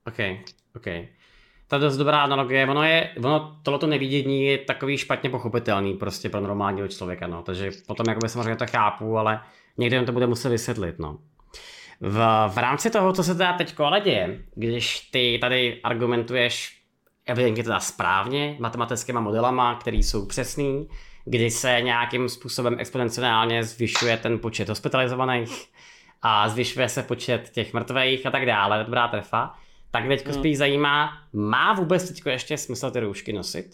[0.08, 0.20] OK,
[0.76, 0.86] OK.
[1.68, 2.68] To je dost dobrá analogie.
[2.68, 7.42] Ono je, ono tohleto nevidění je takový špatně pochopitelný prostě pro normálního člověka, no.
[7.44, 9.42] Takže potom jakoby samozřejmě to chápu, ale
[9.78, 11.18] někde to bude muset vysvětlit, no.
[12.02, 16.83] V, v rámci toho, co se teda teď ale děje, když ty tady argumentuješ
[17.26, 20.88] evidentně teda správně, matematickými modelama, které jsou přesný,
[21.26, 25.66] kdy se nějakým způsobem exponenciálně zvyšuje ten počet hospitalizovaných
[26.22, 29.54] a zvyšuje se počet těch mrtvých a tak dále, dobrá trefa,
[29.92, 30.34] tak teď hmm.
[30.34, 33.66] spíš zajímá, má vůbec teď ještě smysl ty roušky nosit?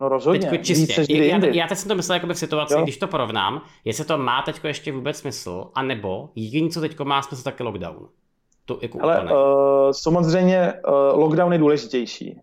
[0.00, 0.40] No rozhodně.
[0.40, 1.04] Teďko čistě.
[1.08, 2.82] Já, já teď jsem to myslel jakoby v situaci, jo.
[2.82, 7.22] když to porovnám, jestli to má teď ještě vůbec smysl, anebo jediný, co teď má
[7.22, 8.08] smysl, tak je lockdown.
[8.64, 9.28] To jako Ale uh,
[9.90, 12.40] samozřejmě uh, lockdown je důležitější.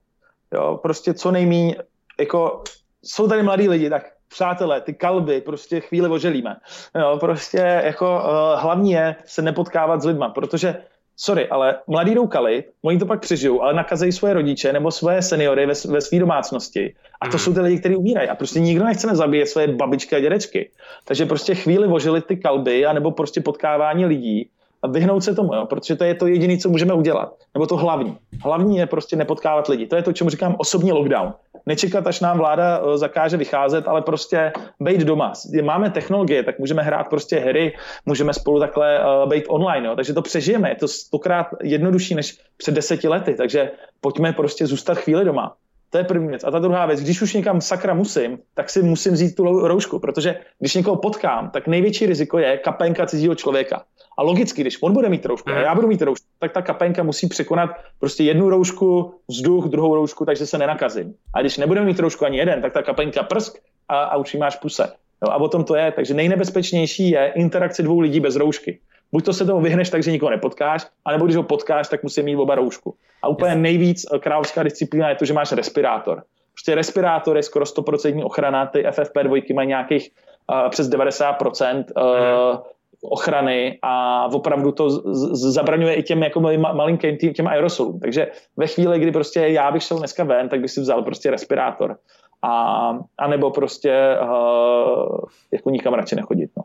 [0.53, 1.75] Jo, prostě co nejmíň,
[2.19, 2.63] jako
[3.03, 6.55] jsou tady mladí lidi, tak přátelé, ty kalby, prostě chvíli oželíme.
[6.99, 10.75] Jo, prostě jako uh, hlavní je se nepotkávat s lidma, protože
[11.17, 15.21] sorry, ale mladí jdou kalit, oni to pak přežijou, ale nakazejí svoje rodiče nebo svoje
[15.21, 16.95] seniory ve, ve své domácnosti.
[17.21, 17.39] A to mm.
[17.39, 18.29] jsou ty lidi, kteří umírají.
[18.29, 20.71] A prostě nikdo nechce zabíjet své babičky a dědečky.
[21.05, 24.49] Takže prostě chvíli ožili ty kalby, anebo prostě potkávání lidí
[24.83, 27.33] a vyhnout se tomu, jo, protože to je to jediné, co můžeme udělat.
[27.53, 28.17] Nebo to hlavní.
[28.43, 29.87] Hlavní je prostě nepotkávat lidi.
[29.87, 31.33] To je to, čemu říkám osobní lockdown.
[31.65, 35.33] Nečekat, až nám vláda eh, zakáže vycházet, ale prostě být doma.
[35.63, 37.73] Máme technologie, tak můžeme hrát prostě hry,
[38.05, 40.69] můžeme spolu takhle uh, být online, jo, takže to přežijeme.
[40.69, 43.71] Je to stokrát jednodušší než před deseti lety, takže
[44.01, 45.55] pojďme prostě zůstat chvíli doma.
[45.89, 46.43] To je první věc.
[46.43, 49.99] A ta druhá věc, když už někam sakra musím, tak si musím vzít tu roušku,
[49.99, 53.83] protože když někoho potkám, tak největší riziko je kapenka cizího člověka.
[54.17, 57.03] A logicky, když on bude mít roušku a já budu mít roušku, tak ta kapenka
[57.03, 57.69] musí překonat
[57.99, 61.13] prostě jednu roušku, vzduch, druhou roušku, takže se nenakazím.
[61.33, 63.57] A když nebudeme mít roušku ani jeden, tak ta kapenka prsk
[63.87, 64.91] a, a už máš puse.
[65.21, 65.91] No a o tom to je.
[65.91, 68.79] Takže nejnebezpečnější je interakce dvou lidí bez roušky.
[69.11, 72.23] Buď to se tomu vyhneš tak, že nikoho nepotkáš, anebo když ho potkáš, tak musí
[72.23, 72.95] mít oba roušku.
[73.21, 76.23] A úplně nejvíc eh, královská disciplína je to, že máš respirátor.
[76.53, 80.09] Prostě respirátor je skoro 100% ochrana, ty FFP2 mají nějakých
[80.51, 82.59] uh, přes 90% uh,
[83.01, 84.89] ochrany a opravdu to
[85.33, 87.99] zabraňuje i těm jako malinkým těm, těm aerosolům.
[87.99, 88.27] Takže
[88.57, 91.97] ve chvíli, kdy prostě já bych šel dneska ven, tak bych si vzal prostě respirátor.
[92.41, 95.19] A, a nebo prostě uh,
[95.51, 96.51] jako nikam radši nechodit.
[96.57, 96.63] No.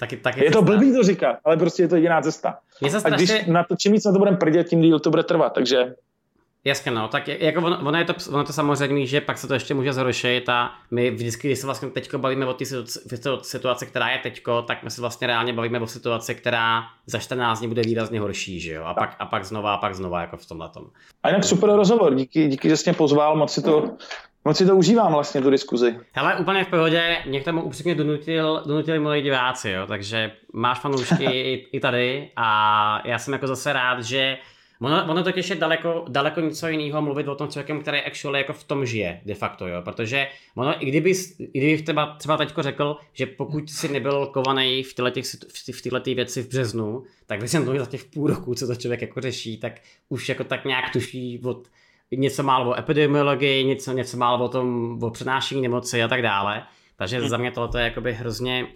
[0.00, 2.58] Taky, taky je to blbý to říkat, ale prostě je to jediná cesta.
[3.00, 3.14] strašně...
[3.14, 5.52] A když na to, čím víc na to budeme prdět, tím díl to bude trvat,
[5.52, 5.94] takže
[6.64, 9.48] Jasně, no, tak jako ono, ono, je to, ono je to samozřejmě, že pak se
[9.48, 12.64] to ještě může zhoršit a my vždycky, když se vlastně teďko bavíme o té
[13.42, 17.58] situaci, která je teďko, tak my se vlastně reálně bavíme o situaci, která za 14
[17.58, 20.36] dní bude výrazně horší, že jo, a pak, a pak znova, a pak znova, jako
[20.36, 20.86] v tomhle tom.
[21.22, 23.96] A jinak super rozhovor, díky, díky, že jsi mě pozval, moc si to,
[24.44, 25.98] Moc si to užívám vlastně, tu diskuzi.
[26.12, 30.80] Hele, úplně v pohodě, mě k tomu upřímně donutil, donutili moji diváci, jo, takže máš
[30.80, 32.30] fanoušky i, i tady.
[32.36, 34.38] A já jsem jako zase rád, že
[34.82, 38.52] Ono, ono totiž je daleko, daleko něco jiného mluvit o tom člověkem, který actually jako
[38.52, 42.62] v tom žije, de facto, jo, protože ono, i kdyby, i kdyby třeba, třeba teďko
[42.62, 45.24] řekl, že pokud si nebyl kovaný v tyhle, těch,
[45.74, 49.20] v tyhle věci v březnu, tak to za těch půl roku, co to člověk jako
[49.20, 49.72] řeší, tak
[50.08, 51.68] už jako tak nějak tuší od
[52.16, 56.62] něco málo o epidemiologii, něco, něco málo o tom, o přenášení nemoci a tak dále.
[56.96, 57.28] Takže hmm.
[57.28, 58.66] za mě tohle je jakoby hrozně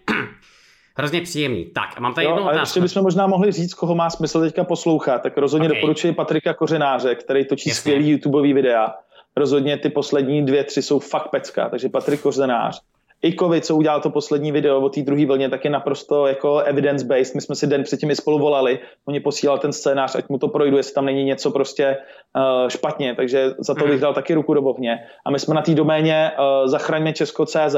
[0.97, 1.65] hrozně příjemný.
[1.65, 2.61] Tak, a mám tady jo, jednu otázku.
[2.61, 5.81] ještě bychom možná mohli říct, koho má smysl teďka poslouchat, tak rozhodně okay.
[5.81, 7.81] doporučuji Patrika Kořenáře, který točí Jasně.
[7.81, 8.95] skvělý YouTubeový videa.
[9.37, 12.83] Rozhodně ty poslední dvě, tři jsou fakt pecka, takže Patrik Kořenář.
[13.25, 16.59] I COVID, co udělal to poslední video o té druhé vlně, tak je naprosto jako
[16.59, 17.35] evidence-based.
[17.35, 20.49] My jsme si den předtím i spolu volali, oni posílal ten scénář, ať mu to
[20.49, 21.97] projdu, jestli tam není něco prostě
[22.37, 24.01] uh, špatně, takže za to bych mhm.
[24.01, 24.99] dal taky ruku do bohně.
[25.27, 27.77] A my jsme na té doméně uh, zachraňme Česko.cz,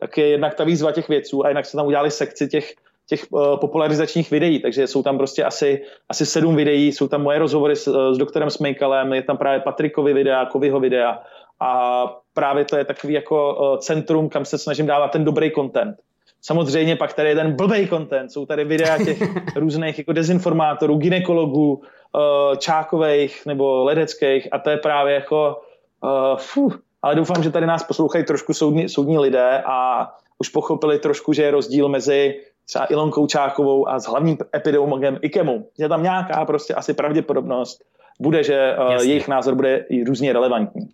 [0.00, 2.72] tak je jednak ta výzva těch věců a jinak se tam udělali sekci těch,
[3.08, 7.38] těch uh, popularizačních videí, takže jsou tam prostě asi, asi sedm videí, jsou tam moje
[7.38, 11.22] rozhovory s, s doktorem Smejkalem, je tam právě Patrikovi videa, Kovyho videa
[11.60, 12.04] a
[12.36, 15.96] právě to je takový jako uh, centrum, kam se snažím dávat ten dobrý content.
[16.42, 19.18] Samozřejmě pak tady je ten blbej content, jsou tady videa těch
[19.56, 25.60] různých jako dezinformátorů, ginekologů, uh, čákových nebo ledeckých a to je právě jako
[26.04, 30.08] uh, fuh, ale doufám, že tady nás poslouchají trošku soudní, soudní lidé a
[30.38, 32.34] už pochopili trošku, že je rozdíl mezi
[32.66, 35.68] třeba Ilonkou Čákovou a s hlavním epidemiologem Ikemu.
[35.78, 37.82] Že tam nějaká prostě asi pravděpodobnost
[38.20, 40.88] bude, že uh, jejich názor bude i různě relevantní.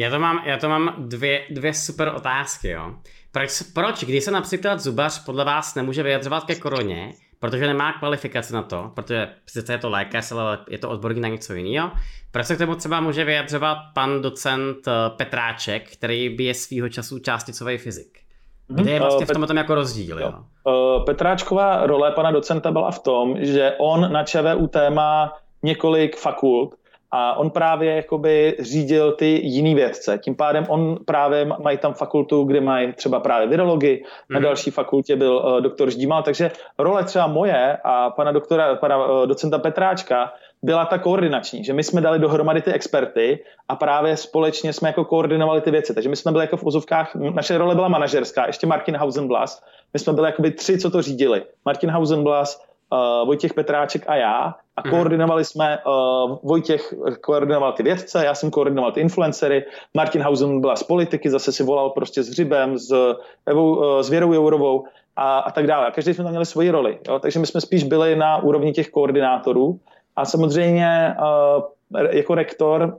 [0.00, 2.68] Já to mám, já to mám dvě, dvě super otázky.
[2.68, 2.94] Jo.
[3.32, 8.54] Proč, proč, když se například zubař podle vás nemůže vyjadřovat ke koroně, protože nemá kvalifikaci
[8.54, 11.90] na to, protože sice je to lékař, ale je to odborník na něco jiného.
[12.30, 16.88] Proč se k tomu třeba může vyjadřovat pan docent eh, Petráček, který by je svýho
[16.88, 18.18] času částicový fyzik?
[18.68, 19.02] Kde je mhm.
[19.02, 20.18] vlastně v tom, tom jako rozdíl?
[20.18, 20.32] Jo?
[20.66, 21.02] Jo?
[21.06, 25.32] Petráčková role pana docenta byla v tom, že on na ČVUT má
[25.62, 26.79] několik fakult
[27.12, 30.18] a on právě jakoby řídil ty jiný vědce.
[30.18, 34.34] Tím pádem on právě mají tam fakultu, kde mají třeba právě virologii, mm.
[34.34, 34.44] na mhm.
[34.44, 39.26] další fakultě byl uh, doktor Ždímal, takže role třeba moje a pana doktora, pana uh,
[39.26, 40.32] docenta Petráčka
[40.62, 45.04] byla ta koordinační, že my jsme dali dohromady ty experty a právě společně jsme jako
[45.04, 45.94] koordinovali ty věci.
[45.94, 49.62] Takže my jsme byli jako v ozovkách, naše role byla manažerská, ještě Martin Hausenblas.
[49.92, 51.42] My jsme byli jakoby tři, co to řídili.
[51.64, 54.90] Martin Hausenblas, uh, Vojtěch Petráček a já a mm.
[54.90, 59.64] koordinovali jsme, uh, Vojtěch koordinoval ty vědce, já jsem koordinoval ty influencery,
[59.94, 63.16] Martin Hausen byla z politiky, zase si volal prostě s Hřibem, s,
[63.46, 64.84] Evou, uh, s Věrou Jourovou
[65.16, 65.86] a, a tak dále.
[65.86, 66.98] A každý jsme tam měli svoji roli.
[67.08, 67.18] Jo?
[67.18, 69.80] Takže my jsme spíš byli na úrovni těch koordinátorů
[70.16, 72.98] a samozřejmě uh, jako rektor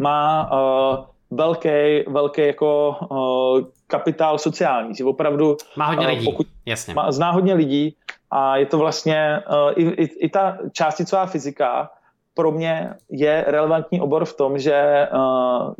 [0.00, 6.94] má uh, velký, velký jako uh, kapitál sociální, že opravdu má hodně lidí, pokud jasně.
[6.94, 7.96] Má, zná hodně lidí
[8.30, 11.90] a je to vlastně uh, i, i, i ta částicová fyzika
[12.34, 15.74] pro mě je relevantní obor v tom, že uh,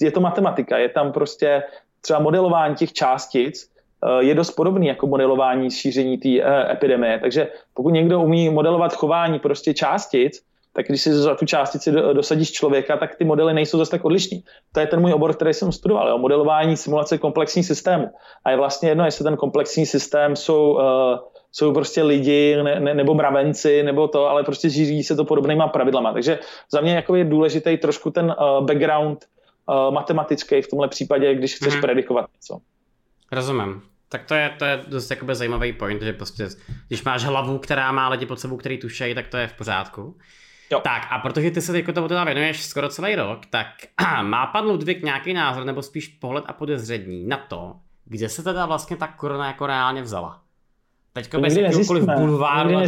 [0.00, 1.62] je to matematika, je tam prostě
[2.00, 3.70] třeba modelování těch částic,
[4.04, 6.28] uh, je dost podobný jako modelování šíření té
[6.72, 7.18] epidemie.
[7.18, 12.52] Takže pokud někdo umí modelovat chování prostě částic, tak když si za tu částici dosadíš
[12.52, 14.44] člověka, tak ty modely nejsou zase tak odlišní.
[14.72, 16.18] To je ten můj obor, který jsem studoval, jo?
[16.18, 18.10] modelování simulace komplexních systémů.
[18.44, 20.80] A je vlastně jedno, jestli ten komplexní systém jsou, uh,
[21.52, 25.68] jsou prostě lidi ne, ne, nebo mravenci nebo to, ale prostě řídí se to podobnýma
[25.68, 26.12] pravidlama.
[26.12, 26.38] Takže
[26.72, 29.24] za mě jako je důležitý trošku ten uh, background
[29.66, 31.80] uh, matematický v tomhle případě, když chceš mm-hmm.
[31.80, 32.58] predikovat něco.
[33.32, 33.82] Rozumím.
[34.08, 36.48] Tak to je, to je dost jakoby zajímavý point, že prostě,
[36.88, 40.16] když máš hlavu, která má lidi pod sebou, který tušejí, tak to je v pořádku.
[40.70, 40.80] Jo.
[40.84, 43.66] Tak a protože ty se jako tomu teda věnuješ skoro celý rok, tak
[44.22, 48.66] má pan Ludvík nějaký názor nebo spíš pohled a podezření na to, kde se teda
[48.66, 50.40] vlastně ta korona jako reálně vzala?
[51.12, 52.80] Teďka bez jakéhokoliv bulváru a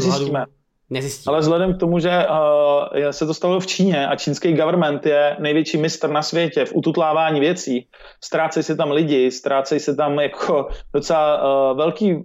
[0.91, 1.27] Nezjistíme.
[1.27, 5.37] Ale vzhledem k tomu, že uh, se to stalo v Číně a čínský government je
[5.41, 7.87] největší mistr na světě v ututlávání věcí,
[8.25, 12.25] ztrácejí se tam lidi, ztrácejí se tam jako docela uh, velký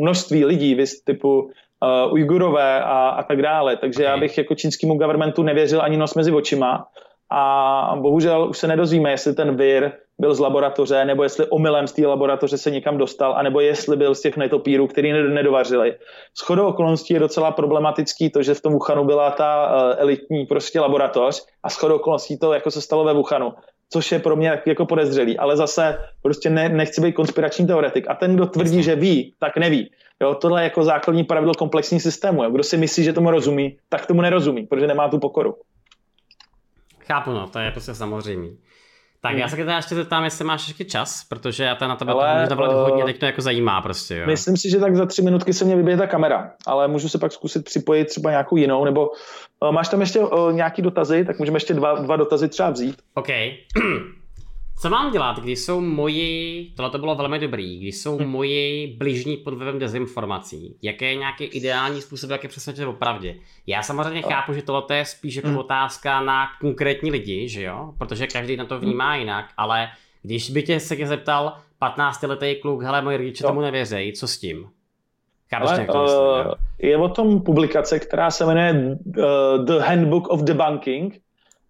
[0.00, 3.76] množství lidí, vys typu uh, Ujgurové a, a tak dále.
[3.76, 4.12] Takže okay.
[4.12, 6.86] já bych jako čínskému governmentu nevěřil ani nos mezi očima.
[7.30, 11.92] A bohužel už se nedozvíme, jestli ten vir byl z laboratoře, nebo jestli omylem z
[11.92, 15.94] té laboratoře se někam dostal, anebo jestli byl z těch netopírů, který nedovařili.
[16.34, 20.46] S chodou okolností je docela problematický to, že v tom Wuhanu byla ta uh, elitní
[20.46, 23.52] prostě laboratoř a s chodou okolností to jako se stalo ve Wuhanu
[23.90, 28.04] což je pro mě jako podezřelý, ale zase prostě ne, nechci být konspirační teoretik.
[28.08, 29.90] A ten, kdo tvrdí, že ví, tak neví.
[30.20, 32.44] Jo, tohle je jako základní pravidlo komplexní systému.
[32.44, 32.50] Jo.
[32.50, 35.54] Kdo si myslí, že tomu rozumí, tak tomu nerozumí, protože nemá tu pokoru.
[36.98, 38.50] Chápu, no, to je prostě samozřejmě.
[39.26, 39.40] Tak hmm.
[39.40, 42.46] já se teda ještě zeptám, jestli máš ještě čas, protože já to na tebe ale,
[42.48, 44.16] to uh, hodně teď to jako zajímá prostě.
[44.16, 44.26] Jo.
[44.26, 47.18] Myslím si, že tak za tři minutky se mě vybije ta kamera, ale můžu se
[47.18, 49.10] pak zkusit připojit třeba nějakou jinou, nebo
[49.60, 52.96] uh, máš tam ještě uh, nějaký dotazy, tak můžeme ještě dva, dva dotazy třeba vzít.
[53.14, 53.28] OK.
[54.78, 58.28] Co mám dělat, když jsou moji, tohle to bylo velmi dobrý, když jsou hmm.
[58.28, 60.76] moji blížní pod vlivem dezinformací?
[60.82, 63.34] Jaký je nějaký ideální způsob, jak je přesvědčit o pravdě?
[63.66, 65.58] Já samozřejmě chápu, že tohle je spíš jako hmm.
[65.58, 67.94] otázka na konkrétní lidi, že jo?
[67.98, 69.20] Protože každý na to vnímá hmm.
[69.20, 69.88] jinak, ale
[70.22, 71.52] když by tě se tě zeptal
[71.82, 74.68] 15-letý kluk, hele, moji rodiče tomu nevěří, co s tím?
[75.50, 80.28] Chápeš, Ale, to myslím, uh, je o tom publikace, která se jmenuje uh, The Handbook
[80.28, 81.25] of Debunking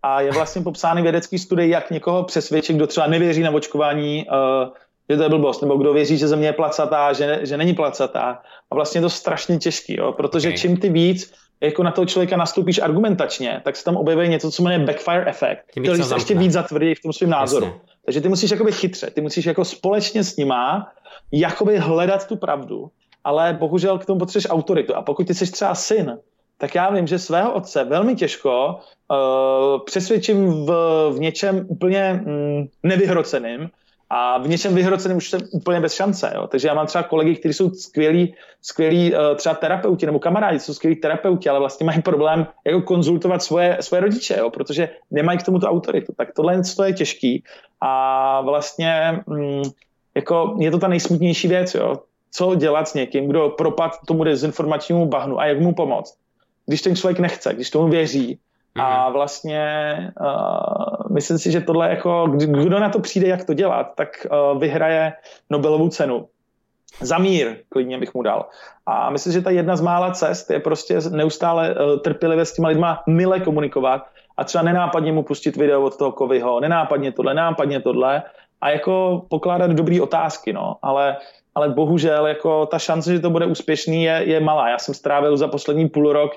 [0.07, 4.69] a je vlastně popsány vědecký studie, jak někoho přesvědčit, kdo třeba nevěří na očkování, uh,
[5.11, 8.43] že to je blbost, nebo kdo věří, že země je placatá, že, že není placatá.
[8.71, 10.59] A vlastně je to strašně těžký, jo, protože okay.
[10.59, 14.63] čím ty víc jako na toho člověka nastoupíš argumentačně, tak se tam objeví něco, co
[14.63, 17.67] jmenuje backfire effect, který se ještě víc zatvrdí v tom svém názoru.
[17.67, 17.81] Jasně.
[18.05, 20.93] Takže ty musíš jakoby chytře, ty musíš jako společně s nima
[21.33, 22.91] jakoby hledat tu pravdu,
[23.25, 24.95] ale bohužel k tomu potřebuješ autoritu.
[24.95, 26.19] A pokud ty jsi třeba syn,
[26.59, 28.79] tak já vím, že svého otce velmi těžko
[29.11, 30.71] uh, přesvědčím v,
[31.15, 33.71] v něčem úplně mm, nevyhroceným
[34.11, 36.33] a v něčem vyhroceným už jsem úplně bez šance.
[36.35, 36.47] Jo.
[36.47, 40.75] Takže já mám třeba kolegy, kteří jsou skvělí, skvělí uh, třeba terapeuti nebo kamarádi, jsou
[40.75, 45.43] skvělí terapeuti, ale vlastně mají problém jako konzultovat svoje, svoje rodiče, jo, protože nemají k
[45.43, 46.13] tomu tu autoritu.
[46.17, 47.45] Tak tohle je těžký
[47.81, 49.63] a vlastně mm,
[50.15, 51.75] jako je to ta nejsmutnější věc.
[51.75, 51.97] Jo.
[52.31, 56.17] Co dělat s někým, kdo propad tomu dezinformačnímu bahnu a jak mu pomoct
[56.67, 58.39] když ten člověk nechce, když tomu věří.
[58.79, 59.13] A mhm.
[59.13, 59.63] vlastně
[60.21, 64.61] uh, myslím si, že tohle jako, kdo na to přijde, jak to dělat, tak uh,
[64.61, 65.13] vyhraje
[65.51, 66.29] Nobelovu cenu.
[67.01, 68.49] za mír, klidně bych mu dal.
[68.87, 72.69] A myslím, že ta jedna z mála cest je prostě neustále uh, trpělivě s těma
[72.69, 74.07] lidma mile komunikovat
[74.37, 78.23] a třeba nenápadně mu pustit video od toho Kovyho, nenápadně tohle, nenápadně tohle
[78.61, 81.17] a jako pokládat dobrý otázky, no, ale
[81.57, 84.69] ale bohužel jako ta šance, že to bude úspěšný, je, je malá.
[84.69, 86.33] Já jsem strávil za poslední půl rok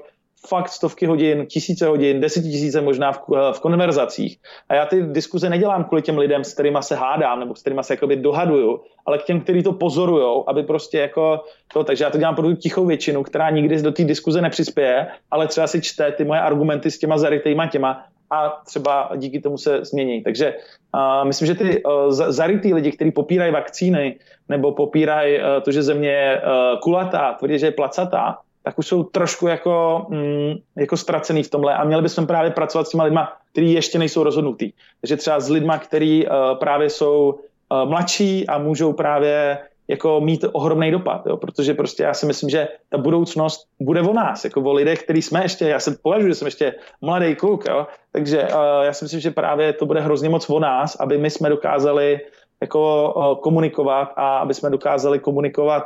[0.48, 3.20] fakt stovky hodin, tisíce hodin, desetitisíce možná v,
[3.52, 4.38] v konverzacích.
[4.70, 7.84] A já ty diskuze nedělám kvůli těm lidem, s kterými se hádám, nebo s kterými
[7.84, 12.10] se jakoby dohaduju, ale k těm, kteří to pozorují, aby prostě jako to, takže já
[12.10, 15.82] to dělám pro tu tichou většinu, která nikdy do té diskuze nepřispěje, ale třeba si
[15.82, 20.24] čte ty moje argumenty s těma zarytejma těma a třeba díky tomu se změní.
[20.24, 20.54] Takže
[20.94, 24.16] uh, myslím, že ty uh, zarytý lidi, kteří popírají vakcíny
[24.50, 28.38] nebo popírají uh, to, že země je uh, kulatá, tvrdí, že je placatá,
[28.70, 32.88] tak už jsou trošku jako, mm, jako ztracený v tomhle a měli bychom právě pracovat
[32.88, 34.74] s těma lidma, kteří ještě nejsou rozhodnutí.
[35.02, 39.58] Takže třeba s lidma, kteří uh, právě jsou uh, mladší a můžou právě
[39.88, 41.38] jako mít ohromný dopad, jo?
[41.38, 45.22] protože prostě já si myslím, že ta budoucnost bude o nás, jako o lidech, který
[45.22, 47.88] jsme ještě, já se považuji, že jsem ještě mladý kluk, jo?
[48.12, 51.30] takže uh, já si myslím, že právě to bude hrozně moc o nás, aby my
[51.30, 52.20] jsme dokázali
[52.62, 55.84] jako uh, komunikovat a aby jsme dokázali komunikovat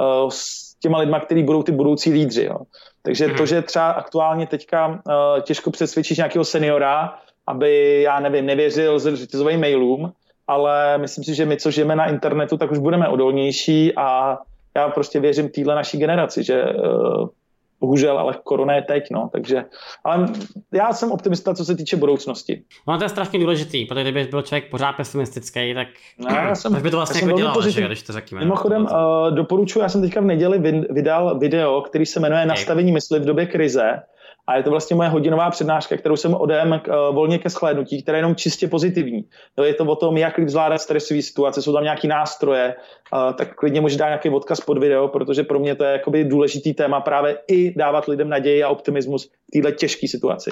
[0.00, 2.44] uh, s těma lidma, kteří budou ty budoucí lídři.
[2.44, 2.56] Jo?
[3.02, 3.46] Takže to, mhm.
[3.46, 7.14] že třeba aktuálně teďka uh, těžko přesvědčit nějakého seniora,
[7.46, 10.12] aby, já nevím, nevěřil řetězovým mailům,
[10.46, 14.38] ale myslím si, že my, co žijeme na internetu, tak už budeme odolnější a
[14.76, 17.28] já prostě věřím téhle naší generaci, že uh,
[17.82, 19.64] bohužel, ale korona je teď, no, takže,
[20.04, 20.26] ale
[20.72, 22.62] já jsem optimista, co se týče budoucnosti.
[22.88, 26.72] No to je strašně důležitý, protože kdyby byl člověk pořád pesimistický, tak, no, já jsem,
[26.72, 28.44] tak by to vlastně jako dělal, že, když to řekněme.
[28.44, 30.58] Mimochodem, uh, doporučuji, já jsem teďka v neděli
[30.90, 32.48] vydal video, který se jmenuje okay.
[32.48, 34.02] Nastavení mysli v době krize
[34.46, 38.02] a je to vlastně moje hodinová přednáška, kterou jsem odem k, uh, volně ke shlédnutí,
[38.02, 39.24] která je jenom čistě pozitivní.
[39.58, 42.74] No, je to o tom, jak zvládat stresové situace, jsou tam nějaké nástroje,
[43.12, 46.24] uh, tak klidně můžeš dát nějaký odkaz pod video, protože pro mě to je jakoby
[46.24, 50.50] důležitý téma právě i dávat lidem naději a optimismus v této těžké situaci.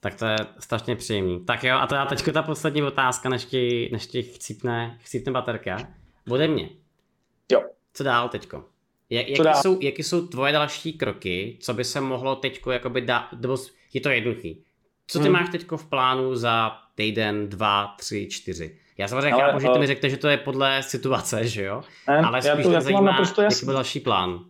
[0.00, 1.44] Tak to je strašně příjemný.
[1.44, 5.32] Tak jo, a to já teďka ta poslední otázka, než ti, než ti chcípne, chcípne
[5.32, 5.76] baterka.
[6.28, 6.68] Bude mě.
[7.52, 7.62] Jo.
[7.94, 8.64] Co dál teďko?
[9.10, 13.28] Jak, jaký, jsou, jaký jsou tvoje další kroky, co by se mohlo teď jakoby dát,
[13.40, 13.56] nebo
[13.92, 14.64] je to jednoduchý.
[15.06, 15.32] Co ty hmm.
[15.32, 18.76] máš teď v plánu za týden, dva, tři, čtyři?
[18.98, 21.82] Já samozřejmě chápu, že ty mi řeknete, že to je podle situace, že jo?
[22.08, 24.40] Ne, Ale spíš to, mě zajímá, jaký byl další plán.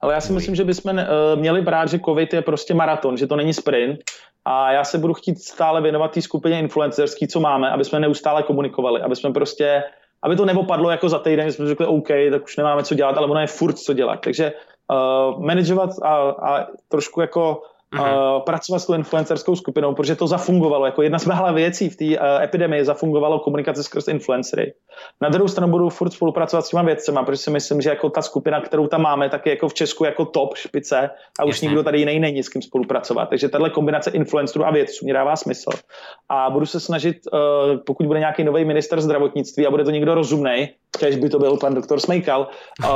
[0.00, 1.04] Ale já si myslím, že bychom uh,
[1.40, 4.00] měli brát, že COVID je prostě maraton, že to není sprint.
[4.44, 8.42] A já se budu chtít stále věnovat té skupině influencerský, co máme, aby jsme neustále
[8.42, 9.82] komunikovali, aby jsme prostě
[10.24, 13.26] aby to neopadlo jako za týden, jsme řekli OK, tak už nemáme co dělat, ale
[13.26, 14.20] ono je furt co dělat.
[14.24, 17.62] Takže uh, manažovat a, a trošku jako
[18.00, 20.86] uh, pracovat s tou influencerskou skupinou, protože to zafungovalo.
[20.86, 24.72] Jako jedna z mála věcí v té uh, epidemii zafungovalo komunikace skrz influencery.
[25.20, 28.22] Na druhou stranu budu furt spolupracovat s těma vědcema, protože si myslím, že jako ta
[28.22, 31.66] skupina, kterou tam máme, tak je jako v Česku jako top špice a už Jasně.
[31.66, 33.28] nikdo tady jiný není s kým spolupracovat.
[33.28, 35.70] Takže tahle kombinace influencerů a vědců mě dává smysl.
[36.28, 37.40] A budu se snažit, uh,
[37.86, 40.68] pokud bude nějaký nový minister zdravotnictví a bude to někdo rozumný,
[40.98, 42.48] kež by to byl pan doktor Smejkal,
[42.84, 42.88] uh,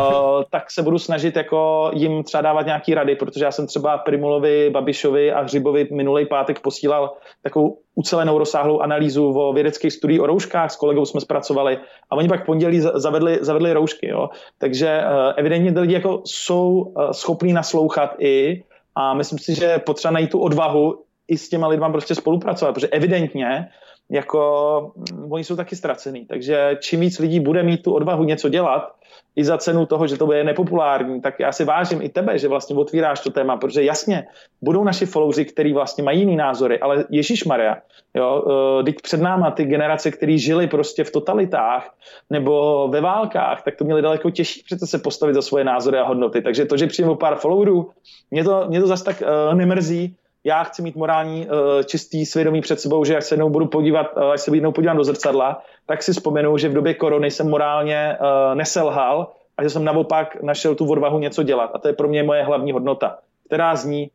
[0.50, 4.70] tak se budu snažit jako jim třeba dávat nějaký rady, protože já jsem třeba Primulovi,
[4.70, 10.70] Babišovi a Hřibovi minulý pátek posílal takovou ucelenou rozsáhlou analýzu o vědeckých studiích o rouškách,
[10.70, 11.78] s kolegou jsme zpracovali
[12.10, 14.08] a oni pak pondělí zavedli, zavedli roušky.
[14.08, 14.28] Jo.
[14.58, 18.64] Takže uh, evidentně ty lidi jako jsou uh, schopní naslouchat i
[18.94, 22.88] a myslím si, že potřeba najít tu odvahu i s těma lidma prostě spolupracovat, protože
[22.88, 23.68] evidentně
[24.10, 26.26] jako mm, oni jsou taky ztracený.
[26.26, 28.92] Takže čím víc lidí bude mít tu odvahu něco dělat,
[29.38, 32.48] i za cenu toho, že to bude nepopulární, tak já si vážím i tebe, že
[32.48, 34.26] vlastně otvíráš to téma, protože jasně,
[34.62, 37.76] budou naši followři, kteří vlastně mají jiný názory, ale Ježíš Maria,
[38.14, 38.44] jo,
[38.84, 41.94] teď před náma ty generace, které žili prostě v totalitách
[42.30, 46.04] nebo ve válkách, tak to měli daleko těžší přece se postavit za svoje názory a
[46.04, 46.42] hodnoty.
[46.42, 47.90] Takže to, že přijmu pár followerů,
[48.30, 52.60] mě to, mě to zase tak uh, nemrzí, já chci mít morální uh, čistý svědomí
[52.60, 55.62] před sebou, že jak se jednou budu podívat, uh, až se jednou podívám do zrcadla,
[55.86, 60.42] tak si vzpomenu, že v době korony jsem morálně uh, neselhal a že jsem naopak
[60.42, 61.70] našel tu odvahu něco dělat.
[61.74, 64.10] A to je pro mě moje hlavní hodnota, která zní,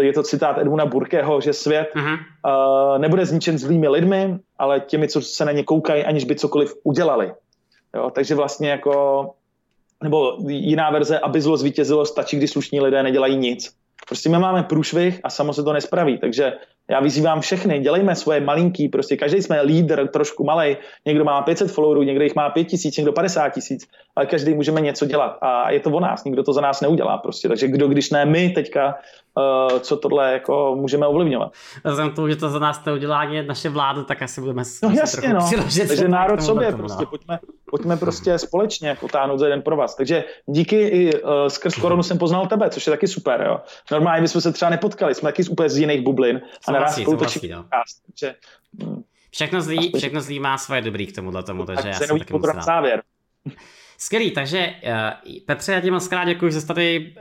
[0.00, 5.22] je to citát Edmuna Burkeho, že svět uh, nebude zničen zlými lidmi, ale těmi, co
[5.22, 7.32] se na ně koukají, aniž by cokoliv udělali.
[7.94, 9.30] Jo, takže vlastně jako,
[10.02, 13.74] nebo jiná verze, aby zlo zvítězilo, stačí, když slušní lidé nedělají nic.
[14.06, 16.18] Prostě my máme průšvih a samo se to nespraví.
[16.18, 16.52] Takže
[16.90, 20.76] já vyzývám všechny, dělejme svoje malinký, prostě každý jsme lídr, trošku malý,
[21.06, 25.06] někdo má 500 followerů, někdo jich má 5000, někdo 50 tisíc, ale každý můžeme něco
[25.06, 28.10] dělat a je to o nás, nikdo to za nás neudělá prostě, takže kdo, když
[28.10, 28.94] ne my teďka,
[29.34, 31.52] uh, co tohle jako můžeme ovlivňovat.
[31.84, 35.50] Vzhledem tomu, že to za nás neudělá naše vláda, tak asi budeme No jasně, no.
[35.88, 37.38] takže národ sobě, prostě pojďme,
[37.70, 39.94] pojďme prostě společně potáhnout za jeden pro vás.
[39.94, 43.60] Takže díky i uh, skrz koronu jsem poznal tebe, což je taky super, jo.
[43.90, 47.18] Normálně bychom se třeba nepotkali, jsme taky úplně z jiných bublin a naraz spolu
[47.50, 47.64] no.
[48.06, 48.34] takže,
[48.84, 49.02] hm.
[49.30, 52.32] Všechno zlý, všechno zlý má svoje dobrý k tomuhle tomu, takže tak já jsem taky
[52.32, 53.02] musím závěr.
[53.98, 57.14] Skvělý, takže uh, Petře, já ti moc krát děkuji, že jsi tady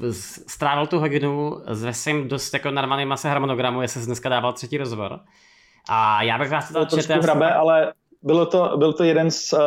[0.00, 0.10] uh,
[0.46, 5.20] strávil tu hodinu s svým dost jako normálnímase harmonogramu, jestli jsi dneska dával třetí rozhovor.
[5.88, 7.92] A já bych vás to trošku hrabe, ale
[8.22, 9.58] bylo to, byl to jeden z, uh,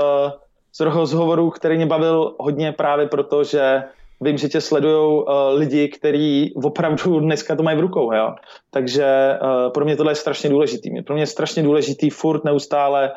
[0.74, 3.84] z rozhovorů, který mě bavil hodně právě proto, že
[4.22, 8.36] vím, že tě sledují uh, lidi, kteří opravdu dneska to mají v rukou, jo.
[8.70, 11.02] Takže uh, pro mě tohle je strašně důležitý.
[11.02, 13.12] Pro mě je strašně důležitý furt neustále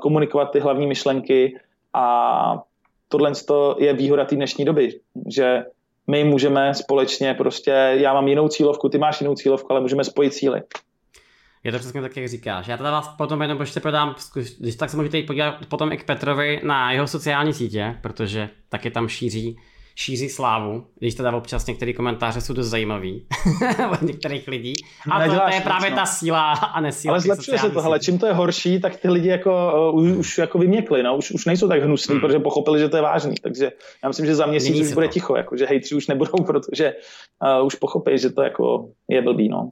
[0.00, 1.58] komunikovat ty hlavní myšlenky
[1.94, 2.62] a
[3.08, 3.32] tohle
[3.78, 5.64] je výhoda té dnešní doby, že
[6.06, 10.34] my můžeme společně prostě, já mám jinou cílovku, ty máš jinou cílovku, ale můžeme spojit
[10.34, 10.62] cíly.
[11.64, 12.68] Je to přesně tak, jak říkáš.
[12.68, 14.14] Já teda vás potom jenom ještě podám,
[14.58, 18.50] když tak se můžete jít podívat potom i k Petrovi na jeho sociální sítě, protože
[18.68, 19.58] taky tam šíří
[19.94, 23.26] šíří slávu, když teda občas některé komentáře jsou dost zajímavý
[23.92, 24.72] od některých lidí.
[25.10, 25.96] A to, to je právě no.
[25.96, 27.12] ta síla a nesíla.
[27.12, 30.38] Ale zlepšuje se to, hele, čím to je horší, tak ty lidi jako, uh, už
[30.38, 32.20] jako vyměkli, no, už, už nejsou tak hnusní, hmm.
[32.20, 33.34] protože pochopili, že to je vážný.
[33.42, 35.12] Takže já myslím, že za měsíc už bude to.
[35.12, 36.94] ticho, jako, že hejtři už nebudou, protože
[37.60, 39.48] uh, už pochopí, že to jako je blbý.
[39.48, 39.68] No.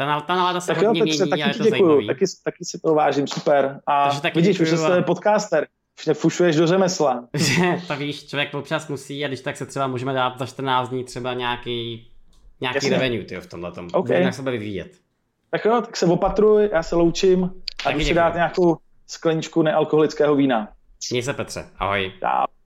[0.00, 2.64] Ta, ta nálada se tak hodně jo, mění, taky ale je to děkuju, taky, taky
[2.64, 3.80] si to vážím, super.
[3.86, 5.66] A vidíš, děkuju, už jsi podcaster
[6.14, 7.28] fušuješ do řemesla.
[7.86, 11.04] to víš, člověk občas musí a když tak se třeba můžeme dát za 14 dní
[11.04, 12.08] třeba nějaký,
[12.60, 12.90] nějaký Jasně.
[12.90, 13.88] revenue tyjo, v tomhle tom.
[13.92, 14.22] Okay.
[14.22, 14.96] Jak se bude vyvíjet.
[15.50, 17.50] Tak jo, tak se opatruj, já se loučím
[17.86, 18.76] a jdu si dát nějakou
[19.06, 20.68] skleničku nealkoholického vína.
[21.10, 22.12] Měj se Petře, ahoj.
[22.20, 22.59] Čau.